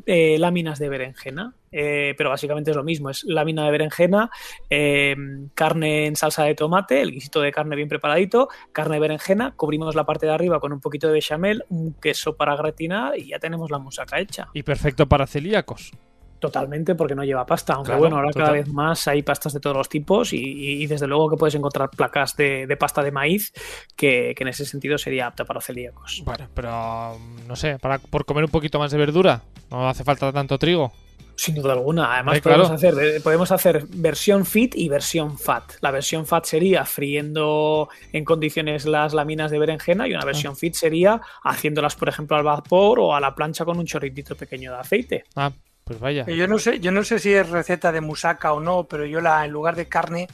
[0.06, 1.54] eh, láminas de berenjena.
[1.70, 4.30] Eh, pero básicamente es lo mismo, es lámina de berenjena,
[4.70, 5.16] eh,
[5.54, 9.94] carne en salsa de tomate, el guisito de carne bien preparadito, carne de berenjena, cubrimos
[9.94, 13.38] la parte de arriba con un poquito de bechamel, un queso para gratinar y ya
[13.38, 14.48] tenemos la musaca hecha.
[14.54, 15.92] Y perfecto para celíacos.
[16.38, 17.74] Totalmente, porque no lleva pasta.
[17.74, 21.30] Aunque bueno, ahora cada vez más hay pastas de todos los tipos y, desde luego
[21.30, 23.52] que puedes encontrar placas de, pasta de maíz
[23.96, 26.22] que, en ese sentido sería apta para celíacos.
[26.24, 30.32] Bueno, pero no sé, para, por comer un poquito más de verdura, no hace falta
[30.32, 30.92] tanto trigo.
[31.38, 32.14] Sin duda alguna.
[32.14, 35.74] Además, podemos, hacer, eh, podemos hacer versión fit y versión fat.
[35.80, 40.74] La versión fat sería friendo en condiciones las láminas de berenjena y una versión fit
[40.74, 44.78] sería haciéndolas, por ejemplo, al vapor o a la plancha con un chorritito pequeño de
[44.78, 45.24] aceite.
[45.36, 45.52] Ah,
[45.84, 46.26] pues vaya.
[46.26, 49.20] Yo no sé, yo no sé si es receta de musaca o no, pero yo
[49.20, 50.26] la en lugar de carne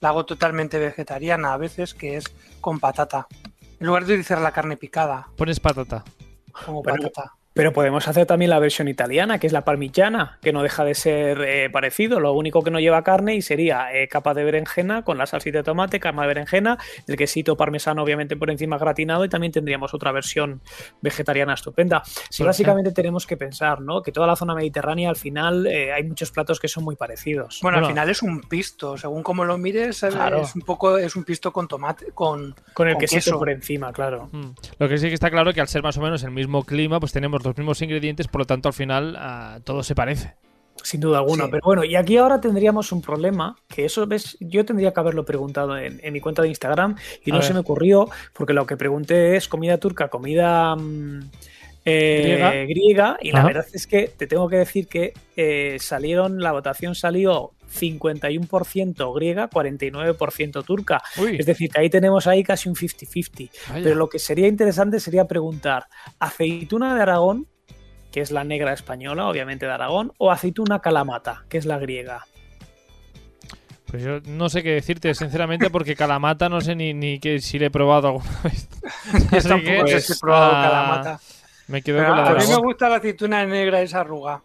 [0.00, 2.24] la hago totalmente vegetariana a veces, que es
[2.60, 3.28] con patata.
[3.78, 5.28] En lugar de utilizar la carne picada.
[5.36, 6.04] Pones patata.
[6.66, 7.37] Como patata.
[7.54, 10.94] Pero podemos hacer también la versión italiana, que es la parmigiana, que no deja de
[10.94, 12.20] ser eh, parecido.
[12.20, 15.58] Lo único que no lleva carne y sería eh, capa de berenjena con la salsita
[15.58, 19.92] de tomate, cama de berenjena, el quesito parmesano obviamente por encima gratinado y también tendríamos
[19.94, 20.60] otra versión
[21.02, 22.02] vegetariana estupenda.
[22.30, 24.02] Sí, básicamente tenemos que pensar, ¿no?
[24.02, 27.58] Que toda la zona mediterránea al final eh, hay muchos platos que son muy parecidos.
[27.62, 31.24] Bueno, al final es un pisto, según como lo mires, es un poco es un
[31.24, 34.28] pisto con tomate, con con el quesito por encima, claro.
[34.32, 34.50] Mm.
[34.78, 37.00] Lo que sí que está claro que al ser más o menos el mismo clima,
[37.00, 40.34] pues tenemos los mismos ingredientes, por lo tanto al final ah, todo se parece.
[40.82, 44.64] Sin duda alguna, pero bueno, y aquí ahora tendríamos un problema, que eso ves, yo
[44.64, 48.52] tendría que haberlo preguntado en, mi cuenta de Instagram y no se me ocurrió, porque
[48.52, 51.30] lo que pregunté es comida turca, comida mm,
[51.84, 53.18] eh, griega.
[53.20, 57.52] y la verdad es que te tengo que decir que eh, salieron, la votación salió
[57.68, 61.02] 51% griega, 49% turca.
[61.16, 63.50] Es decir, que ahí tenemos ahí casi un 50-50.
[63.82, 65.86] Pero lo que sería interesante sería preguntar,
[66.18, 67.46] ¿aceituna de Aragón,
[68.10, 72.24] que es la negra española, obviamente de Aragón, o aceituna calamata, que es la griega?
[73.86, 77.58] Pues yo no sé qué decirte, sinceramente, porque calamata no sé ni, ni que si
[77.58, 78.68] le he probado alguna vez.
[79.32, 81.20] yo tampoco sé si he probado ah, calamata.
[81.68, 84.42] Me quedo con la A mí me gusta la aceituna negra esa arruga.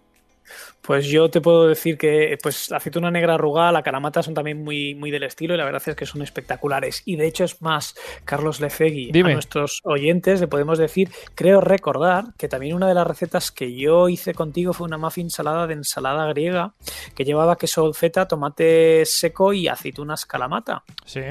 [0.85, 4.61] Pues yo te puedo decir que pues la aceituna negra arrugada, la caramata son también
[4.61, 7.03] muy, muy del estilo y la verdad es que son espectaculares.
[7.05, 12.33] Y de hecho es más, Carlos Lefegui, a nuestros oyentes le podemos decir, creo recordar
[12.37, 15.75] que también una de las recetas que yo hice contigo fue una muffin salada de
[15.75, 16.73] ensalada griega
[17.15, 20.83] que llevaba queso feta, tomate seco y aceitunas calamata.
[21.05, 21.21] Sí.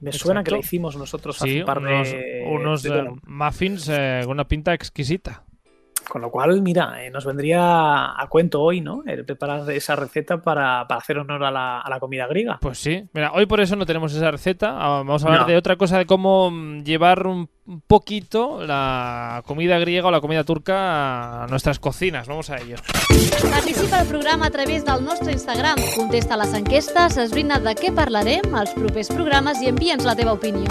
[0.00, 2.44] Me suena que lo hicimos nosotros hace un par de...
[2.50, 2.90] Unos, eh,
[3.24, 5.44] muffins eh, con una pinta exquisita.
[6.08, 9.02] Con lo cual, mira, eh, nos vendría a cuento hoy, ¿no?
[9.06, 12.58] El preparar esa receta para, hacer honor a la, comida griega.
[12.60, 13.08] Pues sí.
[13.12, 14.76] Mira, hoy por eso no tenemos esa receta.
[14.78, 17.48] Ah, vamos a hablar de otra cosa, de cómo mm, llevar un
[17.86, 22.26] poquito la comida griega o la comida turca a nuestras cocinas.
[22.26, 22.76] Vamos a ello.
[23.50, 25.76] Participa al programa a través del nostre Instagram.
[25.96, 30.70] Contesta les enquestes, esbrina de què parlarem als propers programes i envia'ns la teva opinió.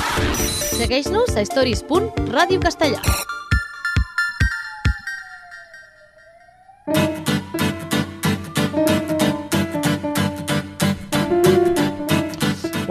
[0.78, 3.41] Segueix-nos a stories.radiocastellà.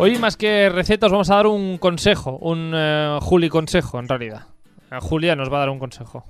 [0.03, 4.47] Hoy más que recetas vamos a dar un consejo, un eh, Juli consejo en realidad.
[4.91, 6.25] Eh, Julia nos va a dar un consejo.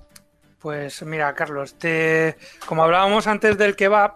[0.59, 2.37] Pues mira, Carlos, te...
[2.67, 4.15] como hablábamos antes del kebab,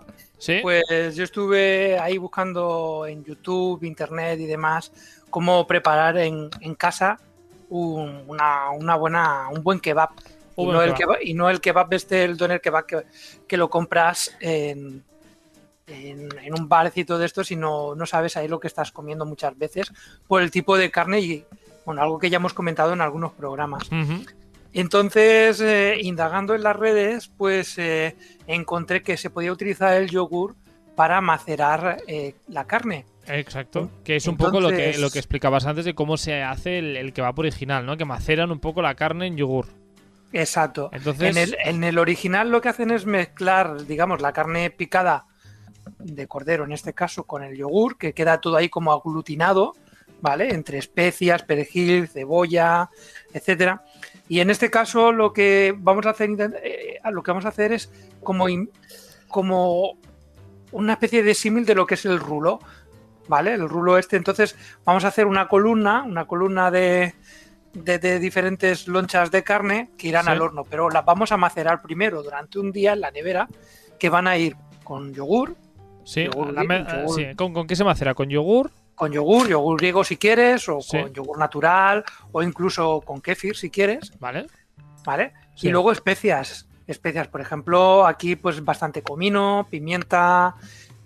[0.61, 4.91] pues yo estuve ahí buscando en YouTube, Internet y demás
[5.31, 7.21] cómo preparar en, casa
[7.69, 10.11] una, buena, un buen kebab.
[10.57, 13.05] Y no, el kebab, y no el kebab este, el doner kebab que,
[13.47, 15.05] que lo compras en,
[15.87, 19.93] en, un barcito de estos y no, sabes ahí lo que estás comiendo muchas veces
[20.27, 21.45] por el tipo de carne y,
[21.85, 23.89] bueno, algo que ya hemos comentado en algunos programas.
[24.73, 28.17] Entonces, eh, indagando en las redes, pues eh,
[28.47, 30.57] encontré que se podía utilizar el yogur
[30.97, 33.07] para macerar eh, la carne.
[33.27, 36.79] Exacto, que es un poco lo que, lo que explicabas antes de cómo se hace
[36.79, 37.97] el, el kebab original, ¿no?
[37.97, 39.67] Que maceran un poco la carne en yogur.
[40.33, 40.91] Exacto.
[40.93, 41.35] Entonces...
[41.35, 45.27] En, el, en el original lo que hacen es mezclar, digamos, la carne picada
[45.99, 49.75] de cordero en este caso con el yogur, que queda todo ahí como aglutinado,
[50.21, 50.51] ¿vale?
[50.55, 52.91] Entre especias, perejil, cebolla,
[53.33, 53.85] etcétera.
[54.29, 56.31] Y en este caso lo que vamos a hacer,
[56.63, 57.91] eh, lo que vamos a hacer es
[58.23, 58.47] como,
[59.29, 59.99] como
[60.73, 62.59] una especie de símil de lo que es el rulo,
[63.29, 63.55] ¿vale?
[63.55, 67.15] El rulo este, entonces vamos a hacer una columna, una columna de,
[67.75, 72.23] de, diferentes lonchas de carne que irán al horno, pero las vamos a macerar primero
[72.23, 73.49] durante un día en la nevera,
[73.99, 75.57] que van a ir con yogur,
[76.05, 76.29] Sí,
[77.37, 78.15] ¿Con, qué se macera?
[78.15, 78.71] ¿Con yogur?
[78.95, 83.71] Con yogur, yogur griego si quieres, o con yogur natural, o incluso con kéfir si
[83.71, 84.13] quieres.
[84.21, 84.47] Vale.
[85.05, 85.33] Vale.
[85.61, 86.67] Y luego especias.
[86.87, 90.55] Especias, por ejemplo, aquí pues bastante comino, pimienta,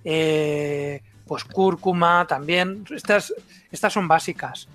[0.04, 2.84] eh, pues cúrcuma también.
[2.90, 3.32] Estas,
[3.70, 4.68] estas son básicas.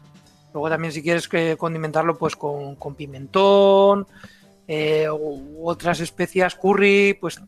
[0.53, 4.07] Luego también si quieres condimentarlo pues con, pimentón,
[4.67, 7.41] eh, u otras especias, curry, pues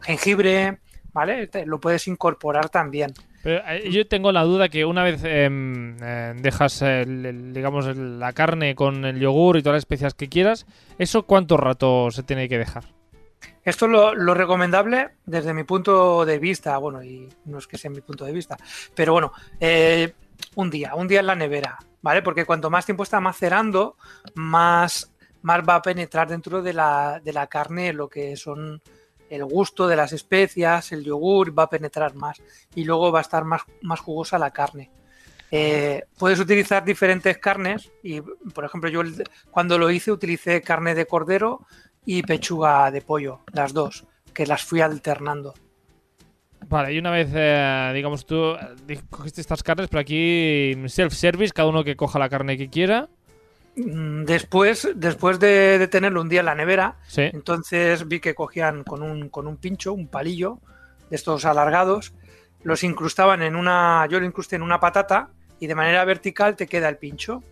[0.00, 0.78] jengibre.
[1.18, 1.50] ¿Vale?
[1.66, 3.12] lo puedes incorporar también.
[3.42, 8.74] Pero eh, yo tengo la duda que una vez em, eh, dejas, digamos, la carne
[8.74, 10.66] con el yogur y todas las especias que quieras,
[10.98, 12.84] ¿eso cuánto rato se tiene que dejar?
[13.64, 17.90] Esto es lo, recomendable desde mi punto de vista, bueno, y no es que sea
[17.90, 18.56] mi punto de vista,
[18.94, 20.14] pero bueno, eh,
[20.54, 22.22] un día, un día en la nevera, ¿vale?
[22.22, 23.96] Porque cuanto más tiempo está macerando,
[24.34, 28.80] más, más va a penetrar dentro de la, de la carne lo que son
[29.30, 32.40] el gusto de las especias, el yogur va a penetrar más
[32.74, 34.90] y luego va a estar más, más jugosa la carne.
[35.50, 39.02] Eh, puedes utilizar diferentes carnes y, por ejemplo, yo
[39.50, 41.66] cuando lo hice utilicé carne de cordero
[42.04, 45.54] y pechuga de pollo, las dos, que las fui alternando.
[46.66, 51.68] Vale, y una vez, eh, digamos, tú eh, cogiste estas carnes, pero aquí self-service, cada
[51.68, 53.08] uno que coja la carne que quiera.
[53.78, 57.22] Mm, Después, después de, de tenerlo un día en la nevera, Sí.
[57.32, 60.58] entonces vi que cogían con un, con un pincho, un palillo
[61.10, 62.12] de estos alargados,
[62.64, 66.66] los incrustaban en una, yo lo incrusté en una patata y de manera vertical te
[66.66, 67.42] queda el pincho.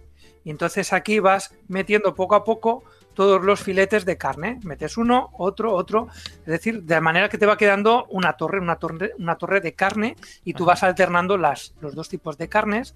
[0.44, 2.84] Y entonces aquí vas metiendo poco a poco
[3.14, 4.60] todos los filetes de carne.
[4.62, 6.08] Metes uno, otro, otro.
[6.40, 9.72] Es decir, de manera que te va quedando una torre, una torre, una torre de
[9.74, 10.72] carne y tú Ajá.
[10.72, 12.94] vas alternando las, los dos tipos de carnes.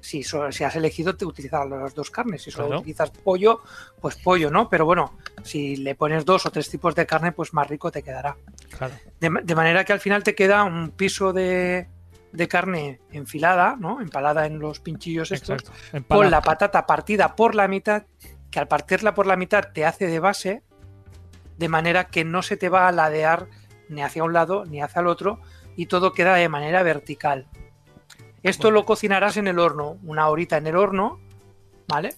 [0.00, 2.42] Si, so- si has elegido te utilizar las dos carnes.
[2.42, 2.80] Si solo Claro.
[2.80, 3.60] utilizas pollo,
[4.00, 4.68] pues pollo, ¿no?
[4.68, 8.02] Pero bueno, si le pones dos o tres tipos de carne, pues más rico te
[8.02, 8.36] quedará.
[8.76, 8.94] Claro.
[9.20, 11.88] De, ma- de manera que al final te queda un piso de,
[12.32, 14.00] de carne enfilada, ¿no?
[14.00, 15.62] Empalada en los pinchillos estos,
[16.08, 18.04] con la patata partida por la mitad,
[18.50, 20.62] que al partirla por la mitad te hace de base,
[21.58, 23.48] de manera que no se te va a ladear
[23.90, 25.40] ni hacia un lado ni hacia el otro,
[25.76, 27.46] y todo queda de manera vertical.
[28.42, 28.80] Esto Bueno.
[28.80, 31.20] lo cocinarás en el horno, una horita en el horno,
[31.88, 32.14] ¿vale?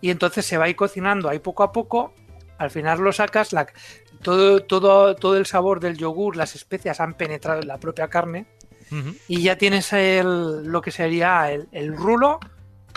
[0.00, 2.14] Y entonces se va a ir cocinando ahí poco a poco.
[2.58, 3.66] Al final lo sacas, la-
[4.22, 8.46] todo, todo, todo el sabor del yogur, las especias han penetrado en la propia carne
[9.28, 12.38] y ya tienes el, lo que sería el, el rulo,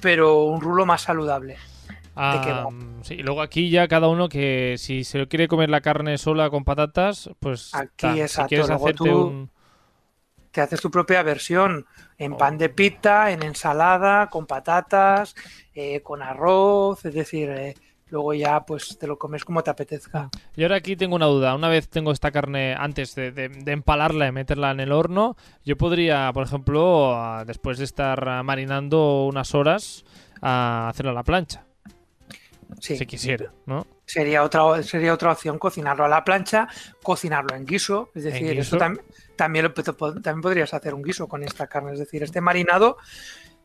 [0.01, 1.55] pero un rulo más saludable.
[2.15, 2.67] Ah,
[3.03, 6.49] sí, y luego aquí ya cada uno que si se quiere comer la carne sola
[6.49, 8.13] con patatas, pues Aquí, ta.
[8.13, 9.49] si exacto, quieres luego hacerte tú- un
[10.53, 11.85] Te haces tu propia versión
[12.17, 12.37] en Oh.
[12.37, 15.35] pan de pita, en ensalada, con patatas,
[15.73, 17.73] eh, con arroz, es decir, eh,
[18.09, 20.29] luego ya pues te lo comes como te apetezca.
[20.55, 21.55] Y ahora aquí tengo una duda.
[21.55, 25.35] Una vez tengo esta carne, antes de, de- de empalarla y meterla en el horno,
[25.65, 30.05] yo podría, por ejemplo, ah, después de estar marinando unas horas,
[30.43, 31.65] ah, hacerla a la plancha,
[32.79, 33.87] Sí, si quisiera, ¿no?
[34.05, 36.67] Sería otra sería otra opción cocinarlo a la plancha,
[37.01, 38.75] cocinarlo en guiso, es decir, guiso.
[38.75, 38.99] eso tam-
[39.35, 42.97] también, lo, también podrías hacer un guiso con esta carne, es decir, este marinado,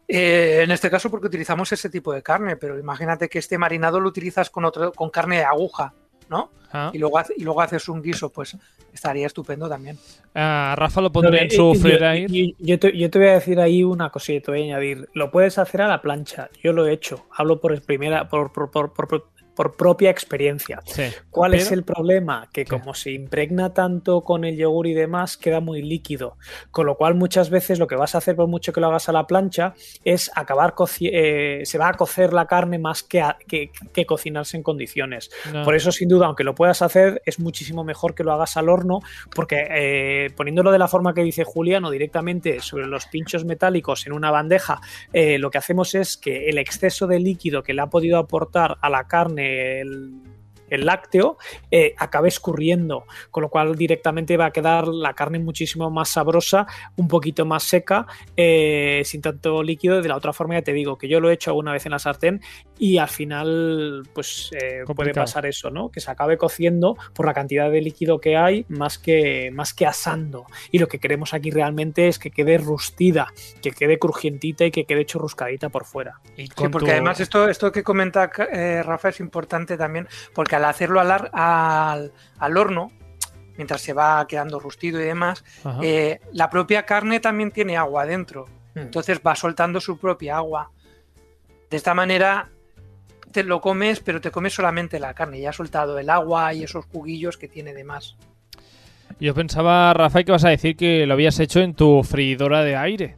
[0.07, 4.01] eh, en este caso porque utilizamos ese tipo de carne, pero imagínate que este marinado
[4.01, 5.92] lo utilizas con otro, con carne de aguja,
[6.31, 6.51] ¿no?
[6.72, 6.90] Ah.
[6.94, 8.57] Y luego, y luego haces un guiso, pues
[8.92, 9.98] estaría estupendo también.
[10.35, 13.33] Ah, Rafa lo pondría en su Yo- freír yo, yo- te, yo te voy a
[13.35, 15.09] decir ahí una cosilla, te voy a añadir.
[15.14, 16.48] Lo puedes hacer a la plancha.
[16.62, 17.27] Yo lo he hecho.
[17.37, 20.81] Hablo por primera, por, por, por, por- por propia experiencia.
[20.87, 21.03] Sí.
[21.31, 22.49] ¿Cuál es el problema?
[22.53, 26.37] Que como se impregna tanto con el yogur y demás, queda muy líquido.
[26.71, 29.09] Con lo cual, muchas veces lo que vas a hacer, por mucho que lo hagas
[29.09, 33.37] a la plancha, es acabar eh, se va a cocer la carne más que, a-
[33.49, 35.29] que, que cocinarse en condiciones.
[35.53, 35.64] No.
[35.64, 38.68] Por eso, sin duda, aunque lo puedas hacer, es muchísimo mejor que lo hagas al
[38.68, 39.01] horno,
[39.35, 44.12] porque eh, poniéndolo de la forma que dice Juliano, directamente sobre los pinchos metálicos en
[44.12, 44.81] una bandeja,
[45.12, 48.77] eh, lo que hacemos es que el exceso de líquido que le ha podido aportar
[48.81, 50.22] a la carne el,
[50.70, 51.38] el lácteo
[51.70, 56.66] eh, acabe escurriendo, con lo cual directamente va a quedar la carne muchísimo más sabrosa,
[56.96, 60.00] un poquito más seca, eh, sin tanto líquido.
[60.02, 61.92] De la otra forma, ya te digo que yo lo he hecho alguna vez en
[61.92, 62.40] la sartén
[62.78, 65.90] y al final, pues eh, puede pasar eso, ¿no?
[65.90, 69.87] Que se acabe cociendo por la cantidad de líquido que hay, más que, más que
[69.87, 70.46] asando.
[70.70, 74.85] Y lo que queremos aquí realmente es que quede rustida, que quede crujientita y que
[74.85, 76.20] quede churruscadita por fuera.
[76.37, 80.57] Y Sí, porque tu- además esto, esto que comenta eh, Rafa es importante también, porque
[80.59, 82.92] al hacerlo al, al, al horno,
[83.57, 85.44] mientras se va quedando rustido y demás,
[85.83, 88.47] eh, la propia carne también tiene agua dentro.
[88.75, 88.79] Mm.
[88.79, 90.71] Entonces va soltando su propia agua.
[91.71, 92.51] De esta manera
[93.33, 95.40] te lo comes, pero te comes solamente la carne.
[95.40, 98.16] Ya ha soltado el agua y esos juguillos que tiene de más.
[99.21, 102.77] Yo pensaba, Rafael, que vas a decir que lo habías hecho en tu freidora de
[102.77, 103.16] aire.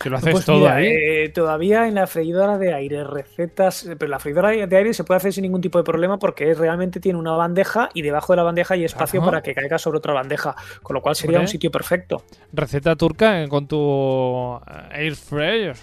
[0.00, 0.86] Que lo haces Pues todo mira, ahí.
[0.88, 5.18] eh, todavía en la freidora de aire, recetas, pero la freidora de aire se puede
[5.18, 8.42] hacer sin ningún tipo de problema porque realmente tiene una bandeja y debajo de la
[8.42, 9.30] bandeja hay espacio Ajá.
[9.30, 12.24] para que caiga sobre otra bandeja, con lo cual sería un sitio perfecto.
[12.52, 15.76] Receta turca eh, con tu eh, air fryer.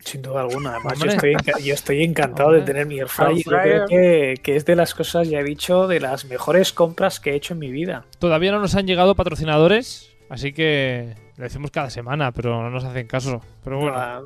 [0.00, 3.36] Sin duda alguna, además yo estoy, enca- yo estoy encantado de tener mi air fryer.
[3.36, 7.20] Yo creo que, que es de las cosas, ya he dicho, de las mejores compras
[7.20, 8.04] que he hecho en mi vida.
[8.18, 12.84] Todavía no nos han llegado patrocinadores, así que lo decimos cada semana, pero no nos
[12.84, 13.40] hacen caso.
[13.64, 14.20] Pero bueno, Ah,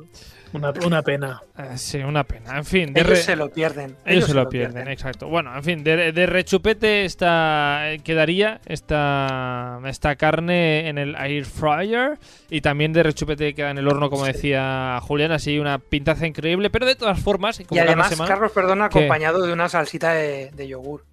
[0.53, 1.41] Una, una pena.
[1.57, 2.57] eh, sí, una pena.
[2.57, 3.97] En fin, de Ellos re- se lo pierden.
[4.05, 5.27] ellos se lo pierden, exacto.
[5.27, 11.43] Bueno, en fin, de, de rechupete esta, eh, quedaría esta, esta carne en el air
[11.45, 12.17] fryer
[12.49, 14.31] y también de rechupete queda en el horno, como Sí.
[14.33, 18.29] decía Julián, así una pintaza increíble, pero de todas formas, Y como cada además, semana-
[18.29, 18.99] Carlos, perdona, ¿Qué?
[18.99, 21.03] acompañado de una salsita de, de yogur.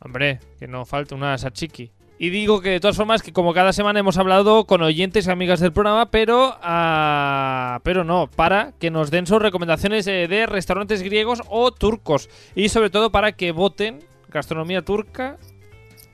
[0.00, 1.90] Hombre, que no falta una sachiki.
[2.18, 5.30] Y digo que de todas formas que como cada semana hemos hablado con oyentes y
[5.30, 10.46] amigas del programa, pero ah, pero no, para que nos den sus recomendaciones eh, de
[10.46, 13.98] restaurantes griegos o turcos y sobre todo para que voten
[14.30, 15.36] gastronomía turca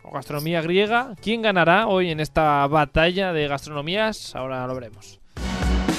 [0.02, 1.14] o gastronomía griega.
[1.22, 4.34] ¿Quién ganará hoy en esta batalla de gastronomías?
[4.34, 5.21] Ahora lo veremos.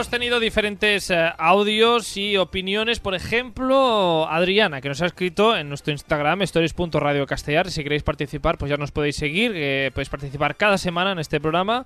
[0.00, 3.00] Hemos tenido diferentes eh, audios y opiniones.
[3.00, 7.70] Por ejemplo, Adriana, que nos ha escrito en nuestro Instagram, stories.radiocastellar.
[7.70, 9.52] Si queréis participar, pues ya nos podéis seguir.
[9.52, 11.84] que podéis participar cada semana en este programa.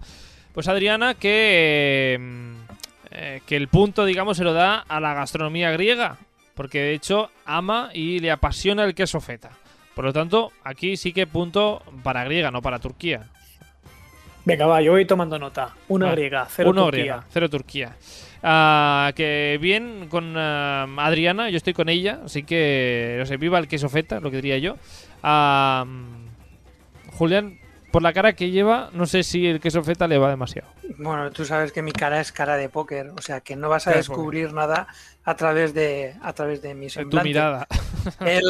[0.52, 2.54] Pues Adriana, que, eh,
[3.10, 6.16] eh, que el punto, digamos, se lo da a la gastronomía griega.
[6.54, 9.50] Porque de hecho ama y le apasiona el queso feta.
[9.96, 13.22] Por lo tanto, aquí sí que punto para griega, no para Turquía.
[14.44, 15.70] Venga, va, yo voy tomando nota.
[15.88, 17.00] Una Ah, griega, cero Uno Turquía.
[17.02, 17.96] griega, cero Turquía.
[18.42, 23.58] Ah, que bien con ah, Adriana, yo estoy con ella, así que no sé, viva
[23.58, 24.76] el queso feta, lo que diría yo.
[25.22, 25.86] Ah,
[27.12, 27.58] Julián,
[27.94, 30.68] por la cara que lleva, no sé si el queso feta le va demasiado.
[30.98, 33.86] Bueno, tú sabes que mi cara es cara de póker, o sea que no vas
[33.86, 34.16] a Cara de póker.
[34.18, 34.88] descubrir nada
[35.24, 37.28] a través de a través de mi En tu semblante.
[37.28, 37.66] mirada.
[38.20, 38.42] El,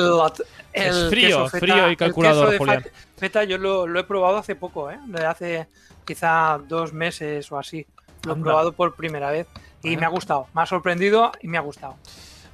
[0.73, 2.85] el Es frío, queso feta- frío y el calculador, queso de Julián.
[3.19, 4.99] Feta yo lo, lo he probado hace poco, ¿eh?
[5.07, 5.69] De hace
[6.07, 7.87] quizá dos meses o así.
[8.25, 9.47] Lo he probado por primera vez
[9.83, 10.47] y me ha gustado.
[10.55, 11.97] Me ha sorprendido y me ha gustado.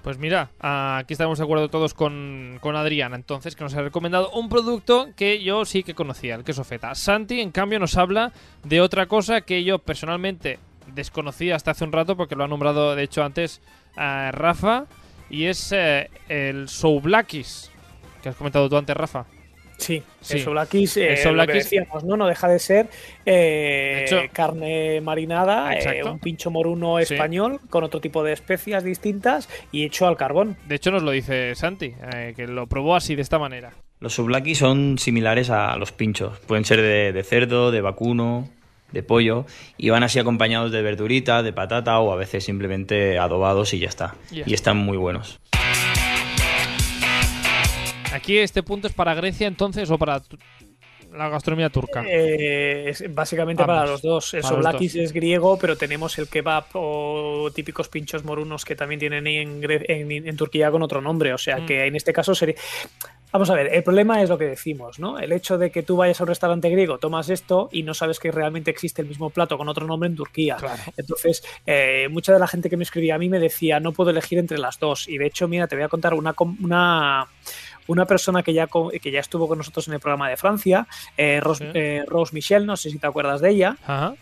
[0.02, 4.30] Pues mira, aquí estamos de acuerdo todos con, con Adriana, entonces, que nos ha recomendado
[4.30, 6.94] un producto que yo sí que conocía, el queso feta.
[6.94, 8.32] Santi, en cambio, nos habla
[8.64, 10.58] de otra cosa que yo personalmente
[10.94, 13.60] desconocía hasta hace un rato, porque lo ha nombrado, de hecho, antes
[13.94, 14.86] ah, Rafa,
[15.28, 17.70] y es eh, el souvlakis,
[18.22, 19.26] que has comentado tú antes, Rafa.
[19.80, 20.34] Sí, Sí.
[20.34, 22.16] el souvlakis, eh, El lo que souvlakis- decíamos, ¿no?
[22.16, 22.86] No deja de ser
[23.26, 27.14] eh, De hecho- carne marinada, eh, un pincho moruno Sí.
[27.14, 30.56] español con otro tipo de especias distintas y hecho al carbón.
[30.66, 33.72] De hecho, nos lo dice Santi, eh, que lo probó así, de esta manera.
[34.00, 36.38] Los souvlaki son similares a los pinchos.
[36.40, 38.48] Pueden ser de, de cerdo, de vacuno,
[38.92, 39.44] de pollo.
[39.76, 43.88] Y van así acompañados de verdurita, de patata o a veces simplemente adobados y ya
[43.88, 44.14] está.
[44.32, 45.38] Y están muy buenos.
[48.12, 50.20] Aquí este punto es para Grecia, entonces, o para
[51.12, 52.04] la gastronomía turca.
[52.06, 54.34] Eh, es básicamente para los dos.
[54.34, 54.80] El dos.
[54.94, 60.28] es griego, pero tenemos el kebab o típicos pinchos morunos que también tienen en, en,
[60.28, 61.32] en Turquía con otro nombre.
[61.34, 61.66] O sea Mm.
[61.66, 62.54] que en este caso sería.
[63.32, 65.16] Vamos a ver, el problema es lo que decimos, ¿no?
[65.18, 68.18] El hecho de que tú vayas a un restaurante griego, tomas esto y no sabes
[68.18, 70.56] que realmente existe el mismo plato con otro nombre en Turquía.
[70.56, 70.82] Claro.
[70.96, 74.10] Entonces, eh, mucha de la gente que me escribía a mí me decía, no puedo
[74.10, 75.08] elegir entre las dos.
[75.08, 77.28] Y de hecho, mira, te voy a contar una, una,
[77.90, 78.68] una persona que ya,
[79.02, 80.86] que ya estuvo con nosotros en el programa de Francia,
[81.16, 81.70] eh, Rose, Sí.
[81.78, 84.14] eh, Rose Michel, no sé si te acuerdas de ella, Ajá.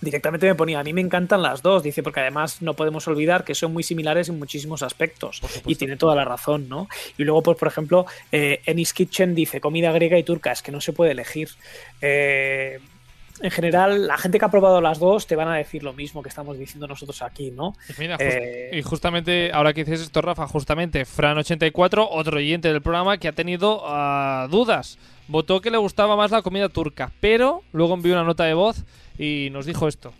[0.00, 3.42] directamente me ponía, a mí me encantan las dos, dice, porque además no podemos olvidar
[3.44, 5.40] que son muy similares en muchísimos aspectos.
[5.64, 6.88] Y tiene toda la razón, ¿no?
[7.16, 10.72] Y luego, pues, por ejemplo, eh, Ennis Kitchen dice comida griega y turca, es que
[10.72, 11.48] no se puede elegir.
[12.02, 12.80] Eh,
[13.40, 16.22] en general, la gente que ha probado las dos te van a decir lo mismo
[16.22, 17.74] que estamos diciendo nosotros aquí, ¿no?
[17.88, 22.72] Y mira, just- Eh, y justamente, ahora que dices esto, Rafa, justamente Fran84, otro oyente
[22.72, 24.98] del programa que ha tenido ah, dudas.
[25.26, 28.84] Votó que le gustaba más la comida turca, pero luego envió una nota de voz
[29.18, 30.12] y nos dijo esto.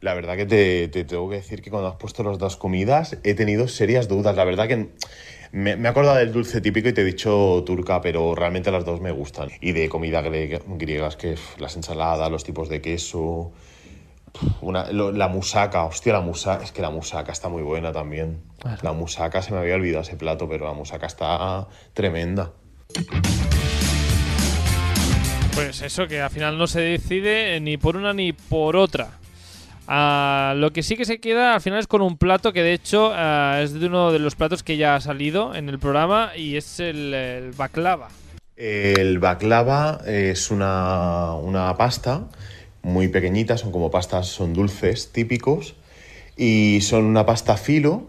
[0.00, 3.18] La verdad que te, te tengo que decir que cuando has puesto las dos comidas
[3.24, 4.34] he tenido serias dudas.
[4.36, 4.90] La verdad que
[5.52, 8.84] me, me he acordado del dulce típico y te he dicho turca, pero realmente las
[8.84, 9.48] dos me gustan.
[9.60, 13.52] Y de comida griega, griegas, que las ensaladas, los tipos de queso,
[14.60, 18.42] una, lo- la musaca, hostia, la musaca, es que la musaca está muy buena también.
[18.60, 18.78] Claro.
[18.82, 22.52] La musaca, se me había olvidado ese plato, pero la musaca está tremenda.
[25.54, 29.10] Pues eso, que al final no se decide ni por una ni por otra.
[29.92, 32.72] Ah, lo que sí que se queda al final es con un plato que de
[32.72, 36.30] hecho ah, es de uno de los platos que ya ha salido en el programa
[36.36, 38.08] y es el, el baklava.
[38.56, 42.28] El baklava es una, una pasta
[42.82, 45.74] muy pequeñita, son como pastas, son dulces típicos
[46.36, 48.06] y son una pasta filo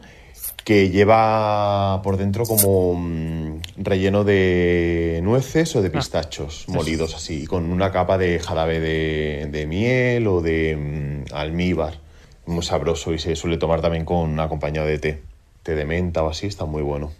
[0.63, 7.71] que lleva por dentro como mm, relleno de nueces o de pistachos molidos así, con
[7.71, 11.99] una capa de jarabe de, de miel o de mm, almíbar.
[12.45, 15.21] Muy sabroso y se suele tomar también con acompañado de té.
[15.63, 17.11] Té de menta o así, está muy bueno.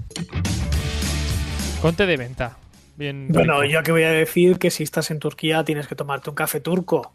[1.82, 2.58] Conte de venta.
[2.96, 3.28] Bien.
[3.30, 3.74] Bueno, rico.
[3.74, 6.60] yo que voy a decir que si estás en Turquía tienes que tomarte un café
[6.60, 7.14] turco.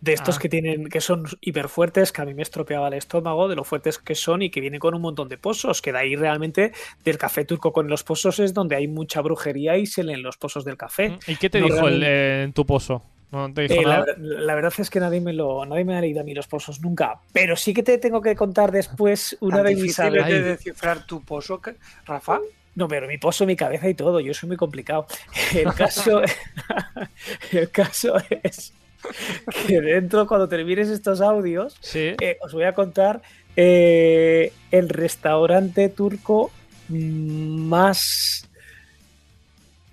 [0.00, 0.40] De estos Ah.
[0.40, 3.64] que tienen, que son hiper fuertes, que a mí me estropeaba el estómago, de lo
[3.64, 6.72] fuertes que son y que vienen con un montón de pozos, que de ahí realmente
[7.04, 10.36] del café turco con los pozos es donde hay mucha brujería y se leen los
[10.36, 11.18] pozos del café.
[11.26, 13.02] ¿Y qué te No, dijo el, realmente- eh, en tu pozo?
[13.30, 14.14] ¿No te dijo Eh, la, nada?
[14.16, 16.80] la verdad es que nadie me lo, nadie me ha leído a mí los pozos
[16.80, 21.04] nunca, pero sí que te tengo que contar después una ¿Tan de mis de descifrar
[21.06, 21.74] tu pozo, que-
[22.06, 22.40] Rafa?
[22.74, 25.06] No, pero mi pozo, mi cabeza y todo, yo soy muy complicado.
[25.54, 26.22] El caso,
[27.52, 28.72] el caso es
[29.66, 32.14] que dentro, cuando termines estos audios, Sí.
[32.20, 33.22] eh, os voy a contar
[33.56, 36.50] eh, el restaurante turco
[36.88, 38.44] más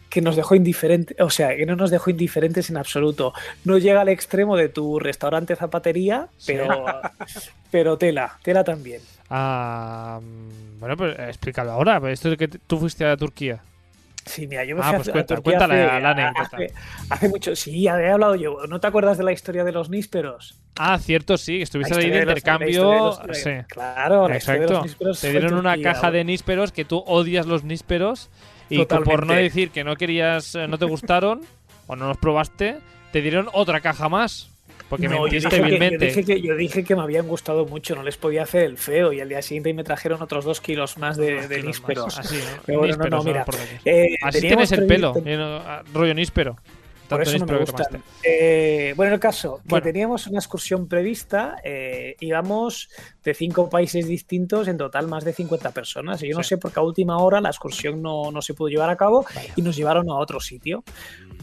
[0.10, 3.34] que nos dejó indiferente, o sea, que no nos dejó indiferentes en absoluto.
[3.66, 6.54] No llega al extremo de tu restaurante zapatería, Sí.
[6.54, 6.86] pero,
[7.70, 9.02] pero tela, tela también.
[9.30, 12.00] Ah, mm, bueno, pues explícalo ahora.
[12.00, 13.60] pues Esto de que tú fuiste a Turquía.
[14.26, 16.42] Sí, mira, yo me Ah, fui pues cuéntale hace, a la anécdota.
[16.58, 16.74] hace,
[17.12, 17.56] hace mucho.
[17.56, 18.58] Sí, he hablado yo.
[18.68, 20.58] ¿No te acuerdas de la historia de los nísperos?
[20.78, 21.62] Ah, cierto, sí.
[21.62, 22.70] Estuviste ahí de los- intercambio.
[22.70, 23.52] historia de los- sí.
[23.68, 24.74] Claro, la historia de Exacto.
[24.74, 28.30] los nísperos Te dieron una Turquía, caja de nísperos que tú odias los nísperos
[28.70, 29.44] y que por no Totalmente.
[29.44, 31.42] decir que no querías, eh, no te gustaron
[31.88, 32.80] o no los probaste,
[33.12, 34.50] te dieron otra caja más.
[34.90, 36.06] Porque No, yo mentiste que, yo, vilmente.
[36.06, 39.12] dije que, yo dije que me habían gustado mucho, no les podía hacer el feo.
[39.14, 42.20] Y al día siguiente me trajeron otros dos kilos más de, de nísperos.
[42.20, 42.62] Así, ¿no?
[42.66, 43.46] Pero bueno, Nísperos, no, mira.
[43.84, 46.58] Eh, Así tienes el pelo, lleno- ah, rollo níspero.
[47.08, 48.04] Por eso no me gustan.
[48.24, 49.84] Eh, bueno, el caso, que Bueno.
[49.84, 52.90] teníamos una excursión prevista, eh, íbamos
[53.24, 56.22] de cinco países distintos, en total más de 50 personas.
[56.24, 58.70] Y yo no sé por qué a última hora la excursión no, no se pudo
[58.70, 59.26] llevar a cabo
[59.56, 60.84] y nos llevaron a otro sitio.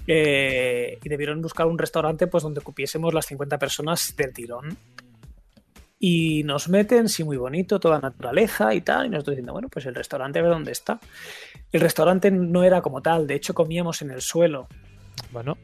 [0.06, 4.76] Eh, y debieron buscar un restaurante pues donde cupiésemos las 50 personas del tirón.
[6.04, 9.06] Y nos meten, sí, muy bonito, toda naturaleza y tal.
[9.06, 10.98] Y nos estoy diciendo, bueno, pues el restaurante a ver dónde está.
[11.70, 14.66] El restaurante no era como tal, de hecho comíamos en el suelo.
[15.32, 15.56] Bueno,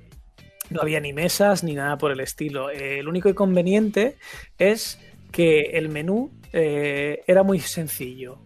[0.70, 2.70] No había ni mesas ni nada por el estilo.
[2.70, 4.16] Eh, el único inconveniente
[4.58, 4.98] es
[5.30, 8.38] que el menú eh, era muy sencillo.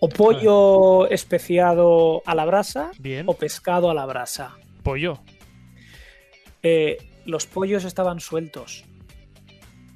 [0.00, 3.24] O pollo especiado a la brasa bien.
[3.28, 4.56] o pescado a la brasa.
[4.82, 5.18] Pollo.
[6.62, 8.84] Eh, los pollos estaban sueltos.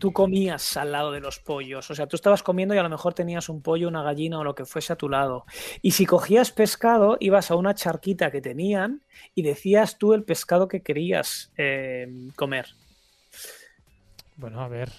[0.00, 1.90] Tú comías al lado de los pollos.
[1.90, 4.44] O sea, tú estabas comiendo y a lo mejor tenías un pollo, una gallina o
[4.44, 5.44] lo que fuese a tu lado.
[5.82, 9.02] Y si cogías pescado, ibas a una charquita que tenían
[9.34, 12.66] y decías tú el pescado que querías eh, comer.
[14.36, 14.90] Bueno, a ver.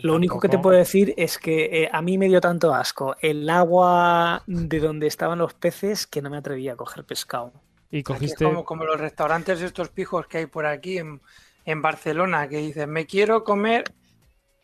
[0.00, 3.14] Lo único que te puedo decir es que eh, a mí me dio tanto asco
[3.20, 7.52] el agua de donde estaban los peces que no me atrevía a coger pescado.
[7.90, 8.42] Y cogiste.
[8.42, 11.20] como, como los restaurantes estos pijos que hay por aquí en,
[11.66, 13.84] en Barcelona, que dicen, me quiero comer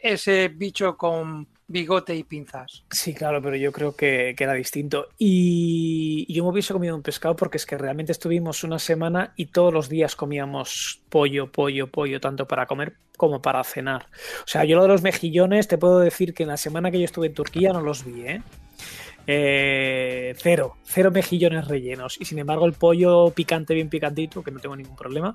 [0.03, 2.85] ese bicho con bigote y pinzas.
[2.91, 5.09] Sí, claro, pero yo creo que, que era distinto.
[5.17, 9.47] Y yo me hubiese comido un pescado porque es que realmente estuvimos una semana y
[9.47, 14.07] todos los días comíamos pollo, pollo, pollo, tanto para comer como para cenar.
[14.41, 16.99] O sea, yo lo de los mejillones te puedo decir que en la semana que
[16.99, 18.43] yo estuve en Turquía no los vi, ¿eh?
[19.27, 22.21] Eh, cero, cero mejillones rellenos.
[22.21, 25.35] Y sin embargo, el pollo picante, bien picantito, que no tengo ningún problema.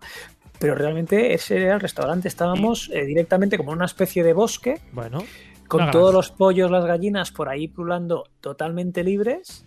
[0.59, 2.27] Pero realmente ese era el restaurante.
[2.27, 5.23] Estábamos eh, directamente como en una especie de bosque Bueno,
[5.67, 9.65] con todos los pollos, las gallinas por ahí pululando totalmente libres.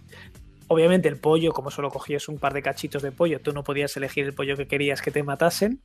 [0.73, 3.97] Obviamente el pollo, como solo cogías un par de cachitos de pollo, tú no podías
[3.97, 5.81] elegir el pollo que querías que te matasen,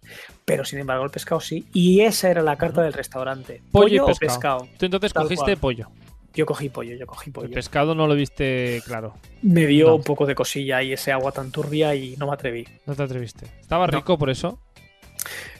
[0.45, 1.65] pero sin embargo el pescado sí.
[1.73, 3.61] Y esa era la carta del restaurante.
[3.71, 4.59] Pollo y o pescado.
[4.59, 4.67] pescado.
[4.77, 5.57] tú entonces cogiste cual.
[5.57, 5.87] pollo.
[6.35, 7.51] Yo cogí pollo, yo cogí El pollo.
[7.51, 9.13] pescado no lo viste claro.
[9.41, 9.95] Me dio No.
[9.95, 12.67] un poco de cosilla y ese agua tan turbia y no me atreví.
[12.85, 13.45] No te atreviste.
[13.61, 13.97] Estaba No.
[13.97, 14.59] rico por eso.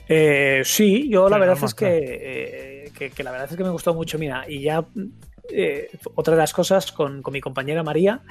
[0.08, 3.70] Eh, sí, yo la verdad es que, eh, que, que la verdad es que me
[3.70, 4.18] gustó mucho.
[4.18, 4.84] Mira, y ya
[5.48, 8.22] eh, otra de las cosas con, con mi compañera María,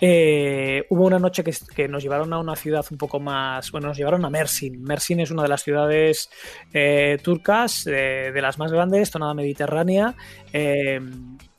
[0.00, 3.88] eh, hubo una noche que, que nos llevaron a una ciudad un poco más, bueno,
[3.88, 4.82] nos llevaron a Mersin.
[4.82, 6.30] Mersin es una de las ciudades
[6.72, 10.14] eh, turcas, eh, de las más grandes, tonada mediterránea.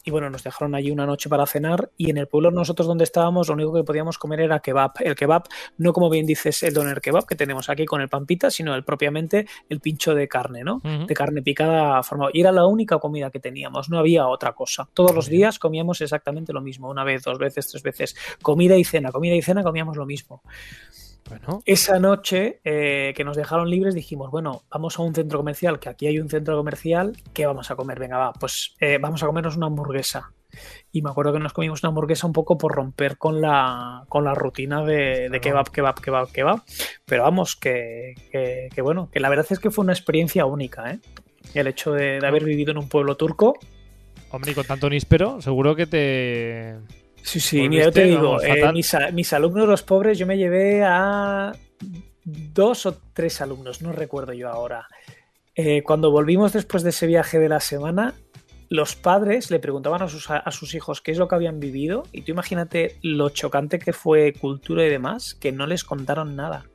[0.10, 3.03] Y bueno, nos dejaron allí una noche para cenar y en el pueblo nosotros donde
[3.03, 4.93] estábamos lo único que podíamos comer era kebab.
[5.01, 5.43] El kebab,
[5.78, 8.84] no como bien dices el doner kebab que tenemos aquí con el pampita, sino el
[8.84, 10.82] propiamente el pincho de carne, ¿no?
[10.84, 12.32] De carne picada formado.
[12.34, 14.89] Y era la única comida que teníamos, no había otra cosa.
[14.95, 18.16] Todos los días comíamos exactamente lo mismo, una vez, dos veces, tres veces.
[18.41, 20.41] Comida y cena, comida y cena comíamos lo mismo.
[21.28, 25.80] Bueno, Esa noche eh, que nos dejaron libres dijimos, bueno, vamos a un centro comercial,
[25.80, 27.99] que aquí hay un centro comercial, ¿qué vamos a comer?
[27.99, 30.32] Venga, va, pues eh, vamos a comernos una hamburguesa.
[30.91, 34.24] Y me acuerdo que nos comimos una hamburguesa un poco por romper con la, con
[34.24, 36.61] la rutina de, de kebab, kebab, kebab, kebab.
[37.05, 40.91] Pero vamos, que, que- que bueno, que la verdad es que fue una experiencia única,
[40.91, 40.99] ¿eh?
[41.53, 43.53] El hecho de, de haber vivido en un pueblo turco.
[44.32, 46.76] hombre, y con tanto níspero, seguro que te.
[47.22, 50.26] Sí, sí, Volviste, mira, yo te digo, vamos, eh, mis, mis alumnos, los pobres, yo
[50.26, 51.51] me llevé a
[52.26, 54.88] dos o tres alumnos, no recuerdo yo ahora.
[55.55, 58.13] eh, cuando volvimos después de ese viaje de la semana,
[58.70, 62.03] los padres le preguntaban a sus, a sus hijos qué es lo que habían vivido
[62.11, 66.65] y tú imagínate lo chocante que fue cultura y demás, que no les contaron nada.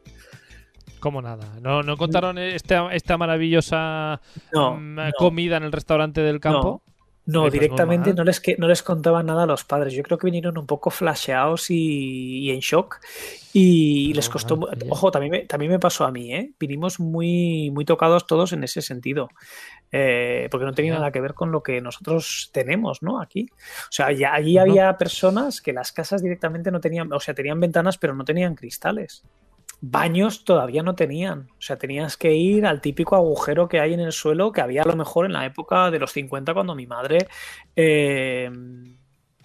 [1.01, 1.47] ¿Cómo nada?
[1.61, 4.20] ¿No, no contaron esta, esta maravillosa
[4.53, 5.03] No, mm, no.
[5.18, 6.82] comida en el restaurante del campo?
[7.27, 9.95] No, Pues directamente no les, no les contaban nada a los padres.
[9.95, 13.01] Yo creo que vinieron un poco flasheados y, y en shock.
[13.55, 14.61] Y les Muy costó.
[14.91, 16.53] Ojo, también me, también me pasó a mí, ¿eh?
[16.61, 19.29] Vinimos muy, muy tocados todos en ese sentido.
[19.91, 23.20] Eh, porque no tenía nada que ver con lo que nosotros tenemos, ¿no?
[23.22, 23.49] Aquí.
[23.53, 24.62] O sea, ya, allí No.
[24.62, 27.11] había personas que las casas directamente no tenían.
[27.12, 29.22] O sea, tenían ventanas, pero no tenían cristales.
[29.81, 31.49] Baños todavía no tenían.
[31.59, 34.83] O sea, tenías que ir al típico agujero que hay en el suelo que había
[34.83, 37.29] a lo mejor en la época de los 50 cuando mi madre
[37.77, 38.51] eh,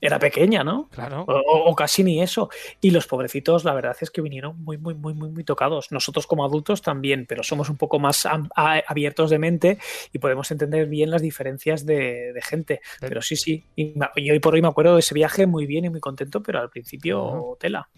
[0.02, 0.88] era pequeña, ¿no?
[0.90, 1.26] Claro.
[1.28, 2.50] O, casi ni eso.
[2.82, 5.92] Y los pobrecitos, la verdad es que vinieron muy, muy, muy, muy, muy tocados.
[5.92, 9.78] Nosotros como adultos también, pero somos un poco más abiertos de mente
[10.14, 12.82] y podemos entender bien las diferencias de, de gente.
[13.00, 13.64] Pero sí, sí.
[13.76, 16.42] Y, y hoy por hoy me acuerdo de ese viaje muy bien y muy contento,
[16.42, 17.90] pero al principio tela.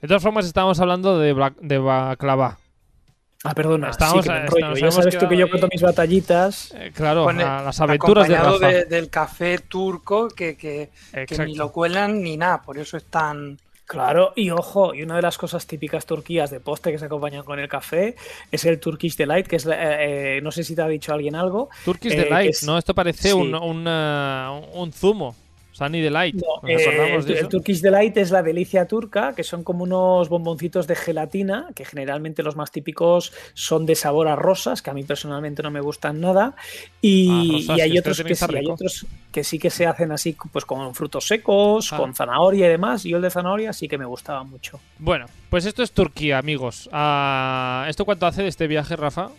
[0.00, 2.58] De todas formas, estábamos hablando de, bla- de baklava.
[3.42, 4.74] Ah, perdona, Estamos- sí que me.
[4.74, 6.74] Ya hemos sabes tú que yo cuento mis batallitas.
[6.76, 8.66] Eh, claro, Con el- a las aventuras de Rafa.
[8.68, 10.90] de- del café turco que, que-
[11.46, 13.58] ni lo cuelan ni nada, por eso es tan...
[13.86, 17.42] Claro, y ojo, y una de las cosas típicas turquías de postre que se acompañan
[17.42, 18.14] con el café
[18.52, 19.74] es el Turkish Delight, que es, la-
[20.04, 21.70] eh, eh, no sé si te ha dicho alguien algo.
[21.84, 22.78] Turkish eh, Delight, es- ¿no?
[22.78, 23.34] Esto parece Sí.
[23.34, 25.34] un, un, un zumo.
[25.80, 26.34] Sunny Delight.
[26.36, 30.28] No, ¿Nos eh, el, el Turkish Delight es la delicia turca, que son como unos
[30.28, 34.92] bomboncitos de gelatina, que generalmente los más típicos son de sabor a rosas, que a
[34.92, 36.54] mí personalmente no me gustan nada.
[37.00, 38.72] Y, Ah, rosas, y hay esto otros que sí, hay rico.
[38.74, 41.96] otros que sí que se hacen así, pues con frutos secos, Ah.
[41.96, 43.06] con zanahoria y demás.
[43.06, 44.78] Y yo el de zanahoria sí que me gustaba mucho.
[44.98, 46.90] Bueno, pues esto es Turquía, amigos.
[46.92, 49.30] Ah, ¿Esto cuánto hace de este viaje, Rafa?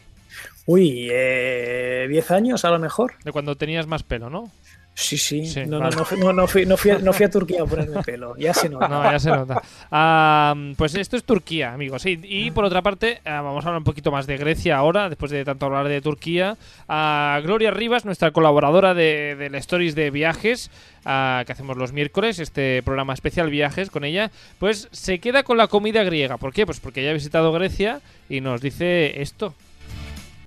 [0.65, 3.13] Uy, eh, 10 años a lo mejor.
[3.23, 4.49] De cuando tenías más pelo, ¿no?
[4.93, 5.45] Sí, sí.
[5.45, 5.95] Sí, no, vale.
[5.95, 8.03] no, no, fui, no, no fui, no, fui, a- no fui a Turquía a ponerme
[8.03, 8.35] pelo.
[8.37, 8.87] Ya se nota.
[8.89, 9.61] No, ya se nota.
[9.89, 12.05] Ah, pues esto es Turquía, amigos.
[12.05, 15.07] Y, y por otra parte, ah, vamos a hablar un poquito más de Grecia ahora,
[15.09, 16.57] después de tanto hablar de Turquía.
[16.89, 20.69] Ah, Gloria Rivas, nuestra colaboradora de, del Stories de Viajes,
[21.05, 24.29] ah, que hacemos los miércoles, este programa especial Viajes con ella,
[24.59, 26.37] pues se queda con la comida griega.
[26.37, 26.65] ¿Por qué?
[26.65, 29.55] Pues porque ella ha visitado Grecia y nos dice esto.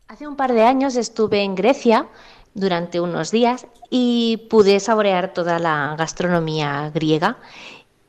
[0.07, 2.07] Hace un par de años estuve en Grecia
[2.55, 7.37] durante unos días y pude saborear toda la gastronomía griega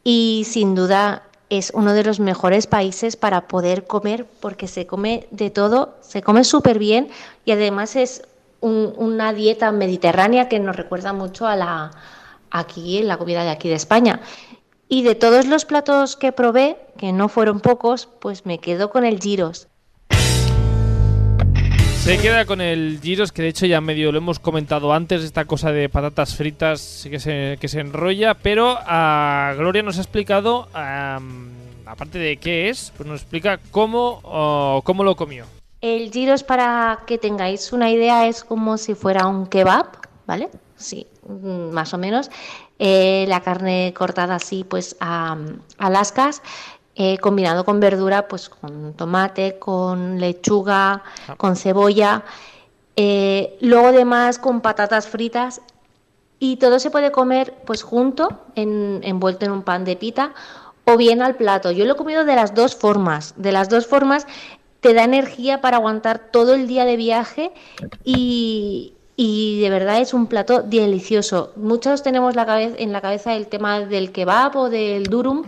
[0.03, 5.27] y sin duda es uno de los mejores países para poder comer porque se come
[5.31, 7.09] de todo, se come súper bien
[7.43, 8.23] y además es
[8.61, 11.91] un- una dieta mediterránea que nos recuerda mucho a la
[12.51, 14.21] aquí, la comida de aquí de España.
[14.87, 19.03] Y de todos los platos que probé, que no fueron pocos, pues me quedo con
[19.03, 19.67] el gyros.
[22.05, 25.45] Se queda con el gyros, que de hecho ya medio lo hemos comentado antes, esta
[25.45, 30.69] cosa de patatas fritas que se, que se enrolla, pero a Gloria nos ha explicado,
[30.71, 34.21] aparte de qué es, pues nos explica cómo,
[34.83, 35.45] cómo lo comió.
[35.81, 39.87] El gyros, para que tengáis una idea, es como si fuera un kebab,
[40.27, 40.49] ¿vale?
[40.75, 42.29] Sí, mm, más o menos.
[42.77, 45.37] Eh, la carne cortada así, pues a,
[45.79, 46.43] a lascas,
[46.95, 51.03] eh, combinado con verdura, pues con tomate, con lechuga,
[51.37, 52.23] con cebolla.
[52.95, 55.61] Eh, luego además con patatas fritas
[56.39, 60.33] y todo se puede comer pues junto, en- envuelto en un pan de pita
[60.85, 61.71] o bien al plato.
[61.71, 63.33] Yo lo he comido de las dos formas.
[63.35, 64.25] De las dos formas
[64.79, 67.51] te da energía para aguantar todo el día de viaje
[68.03, 71.51] y, y de verdad es un plato delicioso.
[71.55, 75.43] Muchos tenemos la cabeza, en la cabeza el tema del kebab o del durum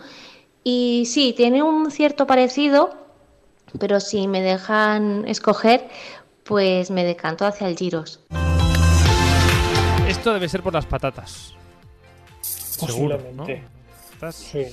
[0.69, 2.89] y sí, tiene un cierto parecido,
[3.79, 5.87] pero si me dejan escoger,
[6.43, 8.19] pues me decanto hacia el gyros.
[10.09, 11.53] Esto debe ser por las patatas.
[12.41, 13.45] Seguro, ¿no?
[14.33, 14.65] Sí.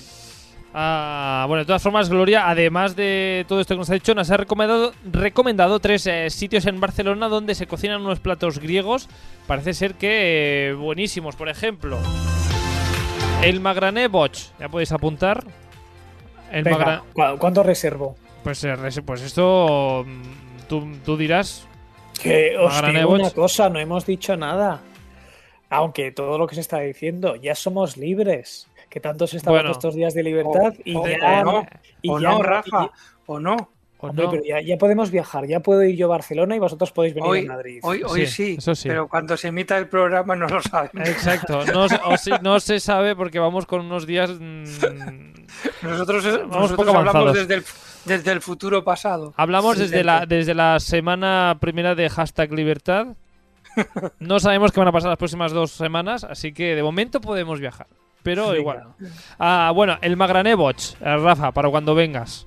[0.72, 4.28] Ah, bueno, de todas formas, Gloria, además de todo esto que nos ha dicho, nos
[4.32, 9.08] ha recomendado, recomendado tres eh, sitios en Barcelona donde se cocinan unos platos griegos.
[9.46, 11.36] Parece ser que eh, buenísimos.
[11.36, 12.00] Por ejemplo,
[13.44, 14.50] el Magrané Boch.
[14.58, 15.44] Ya podéis apuntar.
[16.54, 17.02] El Venga, Magra-
[17.32, 18.16] ¿cu- ¿cuánto reservo?
[18.42, 18.74] Pues, eh,
[19.04, 20.22] pues esto mm,
[20.68, 21.66] tú, tú dirás.
[22.22, 24.80] Que os digo una cosa, no hemos dicho nada.
[25.70, 28.68] Aunque todo lo que se está diciendo, ya somos libres.
[28.88, 29.72] Que tanto se estaban Bueno.
[29.72, 31.40] estos días de libertad y o, ya.
[31.40, 31.66] o no,
[32.00, 32.90] y o ya no, Rafa, y-
[33.26, 33.56] o no.
[34.04, 34.30] ¿O hombre, no?
[34.30, 37.28] pero ya, ya podemos viajar, ya puedo ir yo a Barcelona y vosotros podéis venir
[37.30, 37.80] Hoy, a Madrid.
[37.82, 38.88] hoy, hoy Sí, sí, eso sí.
[38.88, 41.08] pero cuando se emita el programa no lo sabemos.
[41.08, 44.30] Exacto, no, se- o sí, no se sabe porque vamos con unos días.
[44.38, 44.64] mm,
[45.82, 47.34] Nosotros, Vamos nosotros poco hablamos avanzados.
[47.48, 47.64] desde el,
[48.04, 49.34] desde el futuro pasado.
[49.36, 53.08] Hablamos Sí, desde la, desde la semana primera de hashtag libertad.
[54.20, 57.58] No sabemos qué van a pasar las próximas dos semanas, así que de momento podemos
[57.60, 57.86] viajar.
[58.22, 58.84] Pero igual.
[59.38, 62.46] Ah, bueno, el Magrané Boch, eh, Rafa, para cuando vengas.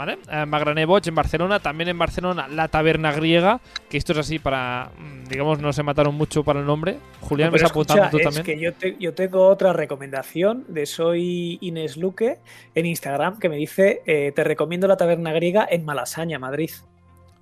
[0.00, 0.16] ¿Vale?
[0.32, 4.38] Eh, Magrané Boch en Barcelona, también en Barcelona la taberna griega, que esto es así
[4.38, 6.96] para, mm, digamos, no se mataron mucho para el nombre.
[7.20, 8.44] Julián, me apuntando escucha, tú es también.
[8.46, 12.38] que yo, te- yo tengo otra recomendación de Soy Inés Luque
[12.74, 16.70] en Instagram que me dice: eh, Te recomiendo la taberna griega en Malasaña, Madrid.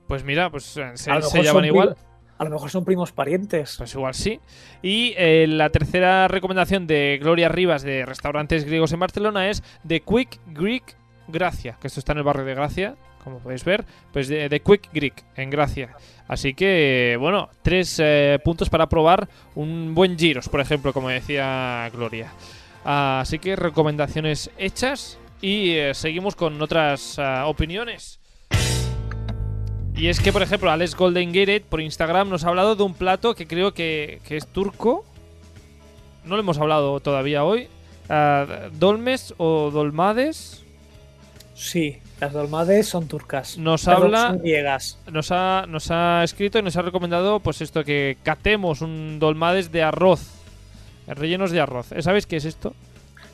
[0.09, 1.13] Pues mira, pues eh, se,
[1.45, 1.97] llaman igual.
[2.39, 3.77] a lo mejor son primos parientes.
[3.79, 4.41] Pues igual sí.
[4.83, 10.01] Y eh, la tercera recomendación de Gloria Rivas de restaurantes griegos en Barcelona es The
[10.01, 10.97] Quick Greek
[11.29, 14.91] Gracia, que esto está en el barrio de Gracia, como podéis ver, pues de, Quick
[14.93, 15.95] Greek en Gracia.
[16.27, 21.89] Así que, bueno, tres eh, puntos para probar un buen giros, por ejemplo, como decía
[21.93, 22.33] Gloria.
[22.85, 28.19] Así que recomendaciones hechas y eh, seguimos con otras ah, opiniones.
[29.95, 32.95] Y es que, por ejemplo, Alex Golden Gated por Instagram nos ha hablado de un
[32.95, 35.05] plato que creo que, que es turco.
[36.25, 37.69] No lo hemos hablado todavía hoy.
[38.09, 40.65] Ah, dolmes o dolmades.
[41.61, 43.59] Sí, las dolmades son turcas.
[43.59, 44.99] Nos Perdón, habla- Son griegas.
[45.11, 49.73] Nos ha, nos ha escrito y nos ha recomendado, pues esto, que catemos un dolmades
[49.73, 50.21] de arroz.
[51.09, 51.91] Rellenos de arroz.
[51.93, 52.75] ¿Eh, ¿Sabéis qué es esto?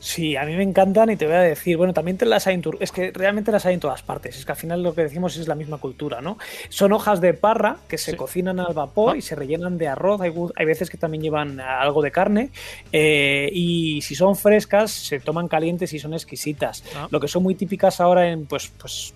[0.04, 2.56] Sí, a mí me encantan y te voy a decir, bueno, también te las hay
[2.56, 4.94] en tur- es que realmente las hay en todas partes, es que al final lo
[4.94, 6.36] que decimos es la misma cultura, ¿no?
[6.68, 8.16] Son hojas de parra que se Sí.
[8.18, 9.16] cocinan al vapor Ah.
[9.16, 12.50] y se rellenan de arroz, hay, veces que también llevan algo de carne
[12.92, 16.84] eh, y si son frescas se toman calientes y son exquisitas.
[16.94, 17.08] Ah.
[17.10, 19.14] Lo que son muy típicas ahora en, pues, pues,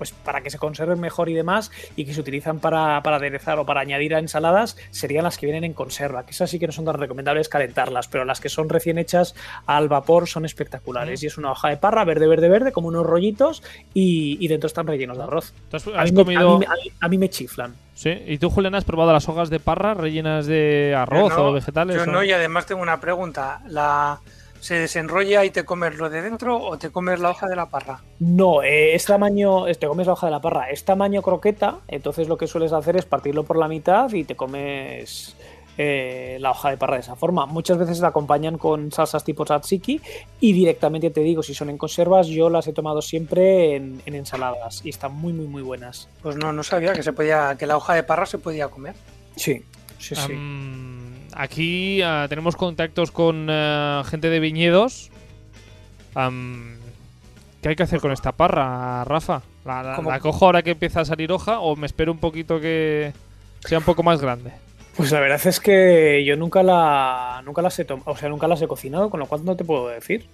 [0.00, 3.58] pues para que se conserven mejor y demás y que se utilizan para, para aderezar
[3.58, 6.66] o para añadir a ensaladas serían las que vienen en conserva, que esas sí que
[6.66, 9.34] no son tan recomendables calentarlas, pero las que son recién hechas
[9.66, 11.20] al vapor son espectaculares.
[11.20, 11.24] Mm.
[11.24, 14.68] Y es una hoja de parra verde, verde, verde, como unos rollitos y, y dentro
[14.68, 15.52] están rellenos de arroz.
[15.70, 16.56] ¿Tú has, A mí, me- comido...?
[16.56, 17.74] a mí- a mí- a mí me chiflan.
[17.94, 18.10] Sí.
[18.26, 21.96] ¿Y tú, Julián, has probado las hojas de parra rellenas de arroz no, o vegetales?
[21.96, 23.60] Yo o- no, y además tengo una pregunta.
[23.68, 24.18] ¿La,
[24.60, 27.66] ¿Se desenrolla y te comes lo de dentro o te comes la hoja de la
[27.70, 28.02] parra?
[28.18, 31.78] No, eh, es tamaño, es- te comes la hoja de la parra, es tamaño croqueta,
[31.88, 35.34] entonces lo que sueles hacer es partirlo por la mitad y te comes
[35.82, 37.46] eh, la hoja de parra de esa forma.
[37.46, 39.98] Muchas veces la acompañan con salsas tipo tzatziki
[40.40, 44.14] y directamente te digo, si son en conservas, yo las he tomado siempre en, en
[44.14, 46.08] ensaladas y están muy, muy, muy buenas.
[46.22, 48.94] Pues no, no sabía que se podía, que la hoja de parra se podía comer.
[49.36, 49.62] Sí,
[49.98, 50.34] sí, sí.
[51.36, 55.10] Aquí ah, tenemos contactos con ah, gente de viñedos.
[57.62, 59.42] ¿Qué hay que hacer con esta parra, Rafa?
[59.64, 60.10] ¿La, la- ¿Cómo?
[60.10, 63.12] la cojo ahora que empieza a salir hoja o me espero un poquito que
[63.60, 64.52] sea un poco más grande?
[64.96, 68.60] Pues la verdad es que yo nunca la nunca las he o sea, nunca las
[68.62, 70.26] he cocinado, con lo cual no te puedo decir.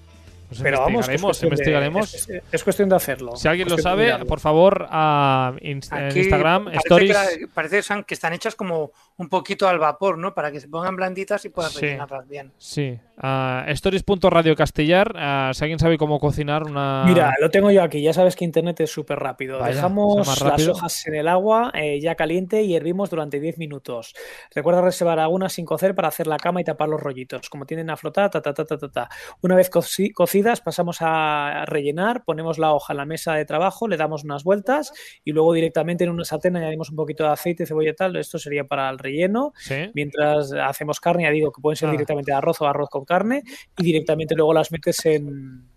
[0.48, 2.14] Pues Pero vamos, es investigaremos, cuestión de- investigaremos.
[2.14, 3.34] es- es- es cuestión de hacerlo.
[3.36, 7.16] si alguien lo sabe, por favor, a Inst- en Aquí Instagram, parece stories.
[7.16, 10.34] Que, la- parece San, que están hechas como un poquito al vapor, ¿no?
[10.34, 11.80] Para que se pongan blanditas y puedas Sí.
[11.80, 12.52] rellenarlas bien.
[12.58, 15.12] Sí, a stories.radio castellar.
[15.16, 17.04] ah, si alguien sabe cómo cocinar una.
[17.06, 19.58] Mira, lo tengo yo aquí, ya sabes que internet es súper rápido.
[19.58, 24.14] Vaya, Dejamos las hojas en el agua eh, ya caliente y hervimos durante 10 minutos.
[24.54, 27.48] Recuerda reservar algunas sin cocer para hacer la cama y tapar los rollitos.
[27.48, 29.08] Como tienden a flotar, ta, ta, ta, ta, ta, ta.
[29.42, 33.88] Una vez coci- cocidas, pasamos a rellenar, ponemos la hoja en la mesa de trabajo,
[33.88, 34.92] le damos unas vueltas
[35.24, 38.16] y luego directamente en una sartén añadimos un poquito de aceite, cebolla y tal.
[38.16, 39.52] Esto sería para el relleno.
[39.56, 39.90] Sí.
[39.94, 41.92] Mientras hacemos carne, ya digo que pueden ser Ah.
[41.92, 43.42] directamente de arroz o arroz con carne
[43.78, 45.68] y directamente luego las metes en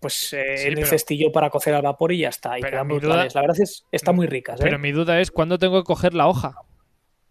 [0.00, 2.58] pues eh, Sí, en el cestillo para cocer al vapor y ya está.
[2.58, 3.34] Y quedan duda- brutales.
[3.36, 4.58] La verdad es están muy ricas.
[4.60, 4.64] ¿eh?
[4.64, 6.56] Pero mi duda es cuándo tengo que coger la hoja.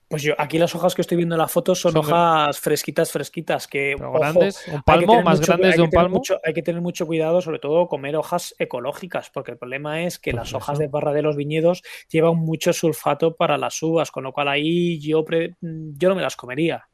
[0.07, 3.11] Pues yo aquí las hojas que estoy viendo en la foto son, Son hojas fresquitas,
[3.13, 6.17] fresquitas que ojo, grandes, un palmo, más mucho- grandes de un palmo.
[6.17, 10.19] mucho- hay que tener mucho cuidado, sobre todo comer hojas ecológicas, porque el problema es
[10.19, 14.11] que Pues las hojas de parra de los viñedos llevan mucho sulfato para las uvas,
[14.11, 16.89] con lo cual ahí yo, pre- yo no me las comería.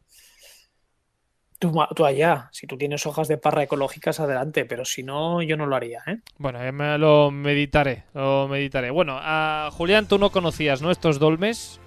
[1.59, 1.73] Tú,
[2.05, 5.75] allá, si tú tienes hojas de parra ecológicas, adelante, pero si no, yo no lo
[5.75, 6.19] haría, ¿eh?
[6.37, 8.91] Bueno, me lo meditaré, lo meditaré.
[8.91, 10.91] Bueno, a Julián, tú no conocías, ¿no?
[10.91, 11.79] Estos dolmes,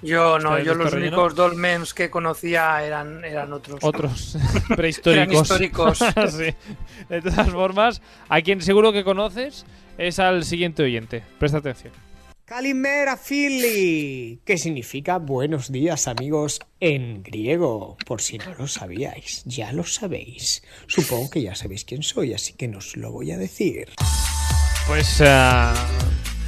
[0.00, 1.16] Yo no, ¿Ustedes yo los relleno?
[1.18, 3.78] únicos dolmens que conocía eran, eran otros.
[3.82, 4.34] otros
[4.64, 5.42] Eran prehistóricos.
[5.42, 5.98] históricos.
[6.30, 6.54] Sí.
[7.10, 8.00] De todas formas,
[8.30, 9.66] a quien seguro que conoces
[9.98, 11.22] es al siguiente oyente.
[11.38, 11.92] Presta atención.
[12.44, 19.72] Kalimera Philly, que significa buenos días amigos en griego, por si no lo sabíais, ya
[19.72, 20.62] lo sabéis.
[20.88, 23.88] Supongo que ya sabéis quién soy, así que no os lo voy a decir.
[24.88, 25.72] Pues ah,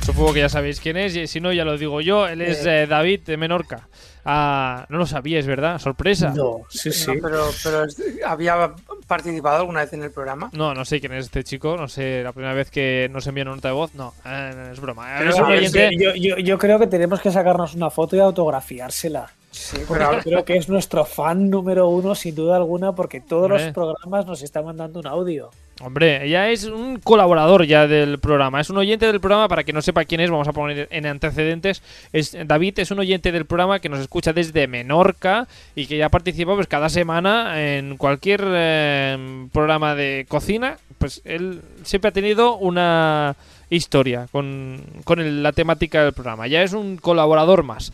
[0.05, 2.27] supongo que ya sabéis quién es, y si no, ya lo digo yo.
[2.27, 3.89] Él es eh, David de Menorca.
[4.25, 4.87] A...
[4.89, 5.79] No lo sabíais, ¿verdad?
[5.79, 6.33] Sorpresa.
[6.35, 7.13] No, sí, sí.
[7.15, 7.87] No, pero,
[8.27, 8.73] ¿había
[9.07, 10.51] participado alguna vez en el programa?
[10.53, 13.43] No, no sé quién es este chico, no sé, la primera vez que nos envió
[13.45, 15.15] una nota de voz, no, eh, es broma.
[15.19, 19.31] Pero Es oyente- yo, yo- yo creo que tenemos que sacarnos una foto y autografiársela.
[19.57, 23.65] Sí, yo creo que es nuestro fan número uno, sin duda alguna, porque todos Hombre.
[23.67, 25.51] los programas nos está mandando un audio.
[25.81, 29.73] Hombre, ella es un colaborador ya del programa, es un oyente del programa, para que
[29.73, 31.83] no sepa quién es, vamos a poner en antecedentes.
[32.13, 35.47] Es, David es un oyente del programa que nos escucha desde Menorca
[35.77, 40.79] y que ya participa pues cada semana en cualquier eh, programa de cocina.
[40.99, 43.37] Pues él siempre ha tenido una
[43.71, 47.93] historia con, con el- la temática del programa, ya es un colaborador más.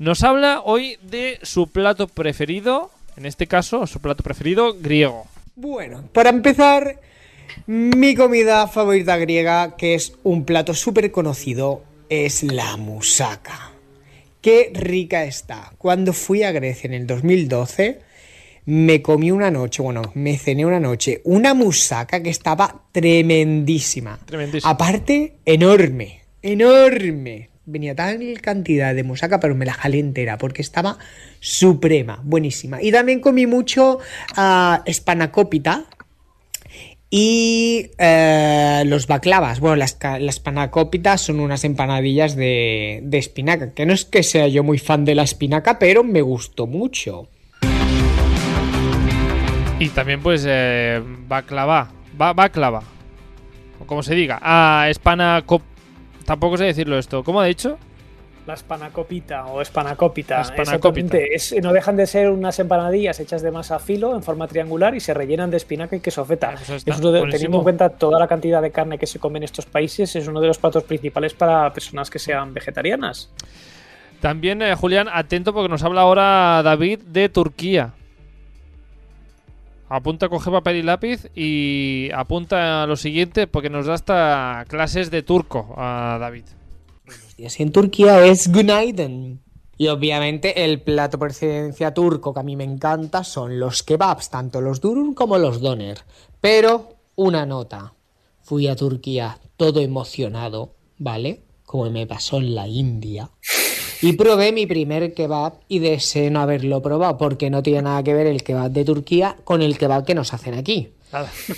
[0.00, 5.26] Nos habla hoy de su plato preferido, en este caso, su plato preferido griego.
[5.56, 6.98] Bueno, para empezar,
[7.66, 13.72] mi comida favorita griega, que es un plato súper conocido, es la musaca.
[14.40, 15.74] Qué rica está.
[15.76, 18.00] Cuando fui a Grecia en el 2012,
[18.64, 24.18] me comí una noche, bueno, me cené una noche, una musaca que estaba tremendísima.
[24.24, 24.72] Tremendísimo.
[24.72, 27.49] Aparte, enorme, enorme.
[27.70, 30.98] Venía tal cantidad de musaca, pero me la jalé entera porque estaba
[31.38, 32.82] suprema, buenísima.
[32.82, 34.00] Y también comí mucho
[34.36, 35.84] ah, spanakopita
[37.10, 39.60] y eh, los baklavas.
[39.60, 44.48] Bueno, las, las spanakópitas son unas empanadillas de, de espinaca, que no es que sea
[44.48, 47.28] yo muy fan de la espinaca, pero me gustó mucho.
[49.78, 51.92] Y también, pues, eh, baklava.
[52.14, 52.82] Ba baklava.
[53.78, 54.40] O como se diga.
[54.42, 55.44] Ah, espana...
[56.30, 57.24] Tampoco sé decirlo esto.
[57.24, 57.76] ¿Cómo ha dicho?
[58.46, 60.36] La espanacopita o espanacópita.
[60.36, 61.16] La espanacópita.
[61.18, 61.34] Exactamente.
[61.34, 65.00] Es- no dejan de ser unas empanadillas hechas de masa filo en forma triangular y
[65.00, 66.54] se rellenan de espinaca y queso feta.
[66.56, 70.14] Ah, teniendo en cuenta toda la cantidad de carne que se come en estos países,
[70.14, 73.28] es uno de los platos principales para personas que sean vegetarianas.
[74.20, 77.90] También, eh, Julián, atento porque nos habla ahora David de Turquía.
[79.92, 85.24] Apunta, coge papel y lápiz y apunta lo siguiente porque nos da hasta clases de
[85.24, 86.44] turco a David.
[87.36, 89.40] Y así en Turquía es Günaydın.
[89.76, 91.32] Y obviamente el plato por
[91.92, 95.98] turco que a mí me encanta son los kebabs, tanto los durum como los doner.
[96.40, 97.94] Pero una nota.
[98.42, 101.42] Fui a Turquía todo emocionado, ¿vale?
[101.64, 103.28] Como me pasó en la India.
[104.02, 108.14] Y probé mi primer kebab y deseo no haberlo probado porque no tiene nada que
[108.14, 110.92] ver el kebab de Turquía con el kebab que nos hacen aquí.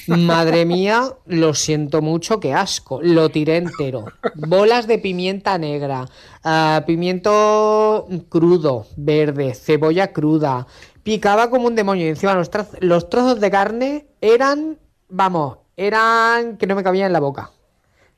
[0.07, 3.01] Madre mía, lo siento mucho, qué asco.
[3.03, 4.07] Lo tiré entero.
[4.35, 6.09] Bolas de pimienta negra,
[6.43, 10.67] ah, pimiento crudo, verde, cebolla cruda.
[11.03, 12.07] Picaba como un demonio.
[12.07, 14.79] Y encima los, los trozos de carne eran,
[15.09, 17.51] vamos, eran que no me cabían en la boca.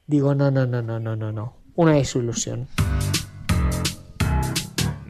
[0.07, 1.55] Digo, no, no, no, no, no, no, no.
[1.75, 2.69] Una desilusión.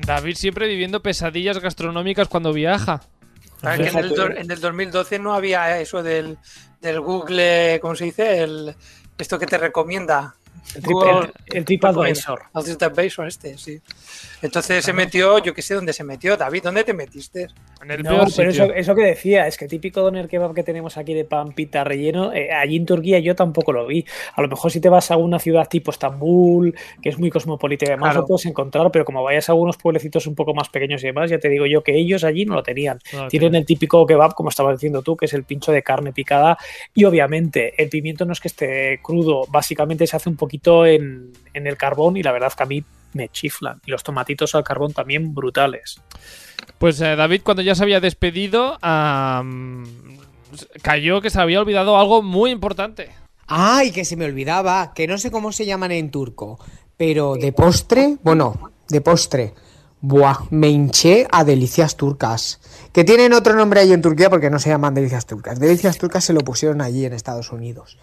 [0.06, 3.02] David siempre viviendo pesadillas gastronómicas cuando viaja.
[3.60, 6.36] Claro, que en, el, en el 2012 no había eso del,
[6.80, 8.42] del Google, ¿cómo se dice?
[8.42, 8.74] El,
[9.16, 10.34] esto que te recomienda.
[10.74, 12.42] El, trip, Google- el, el TripAdvisor.
[12.54, 13.80] El TripAdvisor este, sí.
[14.42, 16.36] Entonces se metió, yo qué sé dónde se metió.
[16.36, 17.48] David, ¿dónde te metiste?
[17.84, 18.64] En el No, peor pero sitio.
[18.64, 21.84] eso, eso que decía, es que típico doner kebab que tenemos aquí de pan pita
[21.84, 24.04] relleno, eh, allí en Turquía yo tampoco lo vi.
[24.34, 27.84] A lo mejor si te vas a una ciudad tipo Estambul, que es muy cosmopolita
[27.84, 28.20] y demás, Claro.
[28.22, 31.30] lo puedes encontrar, pero como vayas a algunos pueblecitos un poco más pequeños y demás,
[31.30, 32.98] ya te digo yo que ellos allí no lo tenían.
[33.28, 36.56] Tienen el típico kebab, como estabas diciendo tú, que es el pincho de carne picada.
[36.94, 41.32] Y obviamente el pimiento no es que esté crudo, básicamente se hace un poquito en,
[41.52, 42.82] en el carbón y la verdad que a mí
[43.14, 43.80] me chiflan.
[43.86, 46.00] Y los tomatitos al carbón también brutales.
[46.78, 48.78] Pues eh, David, cuando ya se había despedido,
[50.82, 53.10] cayó que se había olvidado algo muy importante.
[53.46, 56.58] Ay, que se me olvidaba, que no sé cómo se llaman en turco,
[56.96, 59.54] pero de postre, bueno, de postre.
[60.00, 62.60] Buah, me hinché a delicias turcas.
[62.92, 65.58] Que tienen otro nombre ahí en Turquía porque no se llaman delicias turcas.
[65.58, 67.96] Delicias turcas se lo pusieron allí en Estados Unidos.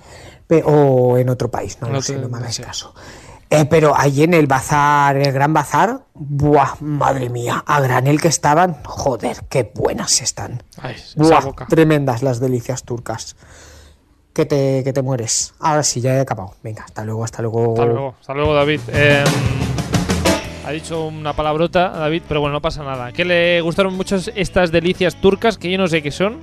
[0.48, 2.64] Pe- o en otro país, no lo sé, no me hagáis sé.
[2.64, 2.96] caso.
[3.54, 8.22] Eh, pero allí en el bazar, en el gran bazar, buah, madre mía, a granel
[8.22, 10.64] que estaban, joder, qué buenas están.
[10.82, 11.66] Ay, Buah, boca.
[11.68, 13.36] tremendas las delicias turcas.
[14.34, 15.54] Que te, que te mueres.
[15.60, 16.56] Ahora sí, ya he acabado.
[16.64, 17.74] Venga, hasta luego, hasta luego.
[17.74, 18.80] Hasta luego, hasta luego, David.
[18.88, 19.24] Eh,
[20.66, 23.12] ha dicho una palabrota, David, pero bueno, no pasa nada.
[23.12, 26.38] Que le gustaron mucho estas delicias turcas que yo no sé qué son.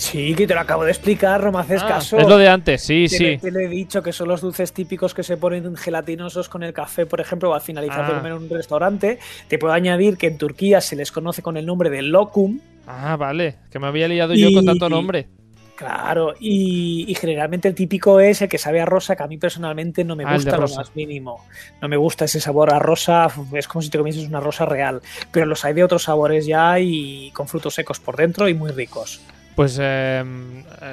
[0.00, 2.16] Sí, que te lo acabo de explicar, no me haces Ah, caso.
[2.18, 3.22] es lo de antes, sí, Te, sí.
[3.24, 6.62] le- te lo he dicho que son los dulces típicos que se ponen gelatinosos con
[6.62, 8.16] el café, por ejemplo, o al finalizar de Ah.
[8.16, 9.18] comer en un restaurante.
[9.46, 12.60] Te puedo añadir que en Turquía se les conoce con el nombre de lokum.
[12.86, 15.28] Ah, vale, que me había liado yo con tanto nombre.
[15.76, 19.36] Claro, y, y generalmente el típico es el que sabe a rosa, que a mí
[19.36, 21.44] personalmente no me Ah, gusta lo más mínimo.
[21.82, 25.00] No me gusta ese sabor a rosa, es como si te comieses una rosa real.
[25.30, 28.70] Pero los hay de otros sabores ya y con frutos secos por dentro y muy
[28.72, 29.20] ricos.
[29.56, 30.24] Pues eh,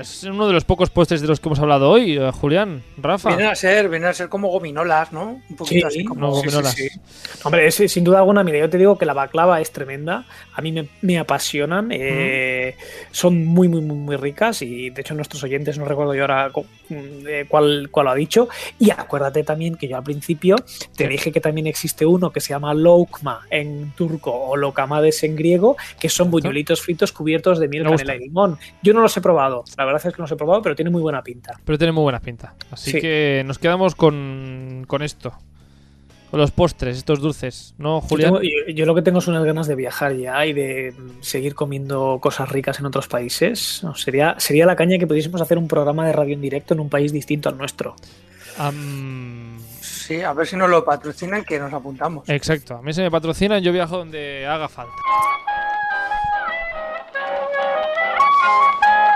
[0.01, 3.29] es uno de los pocos postres de los que hemos hablado hoy, eh, Julián, Rafa.
[3.29, 5.41] Vienen a ser, vienen a ser como gominolas, ¿no?
[5.49, 6.19] Un poquito Sí, así como.
[6.21, 6.73] no, Sí, sí, gominolas.
[6.73, 6.87] sí.
[7.43, 10.25] Hombre, es, sin duda alguna, mira, yo te digo que la baklava es tremenda.
[10.53, 11.89] A mí me, me apasionan.
[11.91, 12.75] eh,
[13.11, 14.61] Son muy, muy, muy, muy ricas.
[14.61, 18.15] Y de hecho, nuestros oyentes, no recuerdo yo ahora cu- eh, cuál, cuál lo ha
[18.15, 18.49] dicho.
[18.79, 20.55] Y acuérdate también que yo al principio
[20.95, 21.09] te Sí.
[21.09, 25.77] dije que también existe uno que se llama lokma en turco o lokamades en griego,
[25.99, 28.46] que son buñuelitos fritos cubiertos de miel, canela y limón.
[28.83, 29.63] Yo no los he probado.
[29.77, 31.59] La verdad es que no los he probado, pero tiene muy buena pinta.
[31.65, 32.55] Pero tiene muy buena pinta.
[32.71, 33.01] Así Sí.
[33.01, 35.33] que nos quedamos con, con esto.
[36.29, 38.33] Con los postres, estos dulces, ¿no, Yo, Julián?
[38.33, 41.55] tengo- yo- yo lo que tengo son unas ganas de viajar ya y de seguir
[41.55, 43.79] comiendo cosas ricas en otros países.
[43.81, 46.81] No, sería, sería la caña que pudiésemos hacer un programa de radio en directo en
[46.81, 47.95] un país distinto al nuestro.
[49.81, 52.27] Sí, a ver si nos lo patrocinan, que nos apuntamos.
[52.29, 54.93] exacto, a mí se me patrocinan, yo viajo donde haga falta.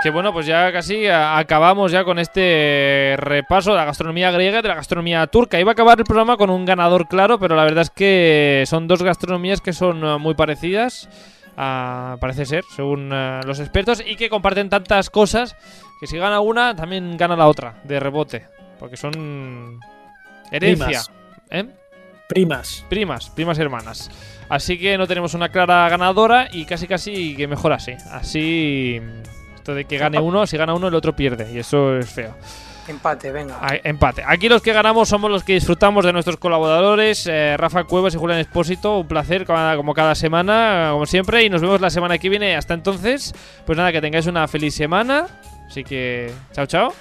[0.02, 4.62] Que bueno, pues ya casi acabamos ya con este repaso de la gastronomía griega y
[4.62, 5.60] de la gastronomía turca.
[5.60, 8.88] Iba a acabar el programa con un ganador claro, pero la verdad es que son
[8.88, 11.08] dos gastronomías que son eh, muy parecidas,
[11.56, 15.54] ah, parece ser, según eh, los expertos, y que comparten tantas cosas
[16.00, 18.48] que si gana una, también gana la otra, de rebote.
[18.80, 19.78] Porque son
[20.50, 20.86] herencia.
[20.86, 21.12] Primas.
[21.48, 21.66] ¿Eh?
[22.28, 22.84] Primas.
[22.90, 24.10] Primas, primas hermanas.
[24.48, 27.92] Así que no tenemos una clara ganadora y casi casi que mejor así.
[28.10, 29.00] Así
[29.62, 32.34] esto de que gane uno, si gana uno el otro pierde y eso es feo.
[32.88, 33.58] Empate, venga.
[33.62, 34.24] Ah, Empate.
[34.26, 38.18] Aquí los que ganamos somos los que disfrutamos de nuestros colaboradores, eh, Rafa Cuevas y
[38.18, 38.98] Julián Espósito.
[38.98, 42.56] Un placer como como cada semana, como siempre, y nos vemos la semana que viene.
[42.56, 43.32] Hasta entonces,
[43.64, 45.28] pues nada, que tengáis una feliz semana.
[45.68, 46.92] Así que, chao, chao.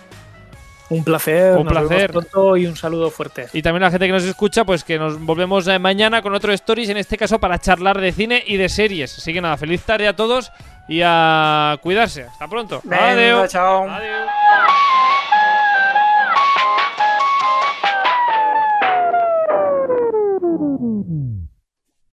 [0.92, 1.58] Un placer.
[1.58, 2.12] Un nos vemos placer.
[2.12, 3.48] pronto y un saludo fuerte.
[3.54, 6.36] Y también a la gente que nos escucha, pues que nos volvemos eh, mañana con
[6.36, 9.18] otro Stories, en este caso para charlar de cine y de series.
[9.18, 10.52] Así que nada, feliz tarde a todos
[10.88, 12.24] y a cuidarse.
[12.24, 12.82] Hasta pronto.
[12.84, 13.52] Venga, Adiós.
[13.52, 13.90] chao.
[13.90, 14.28] Adiós.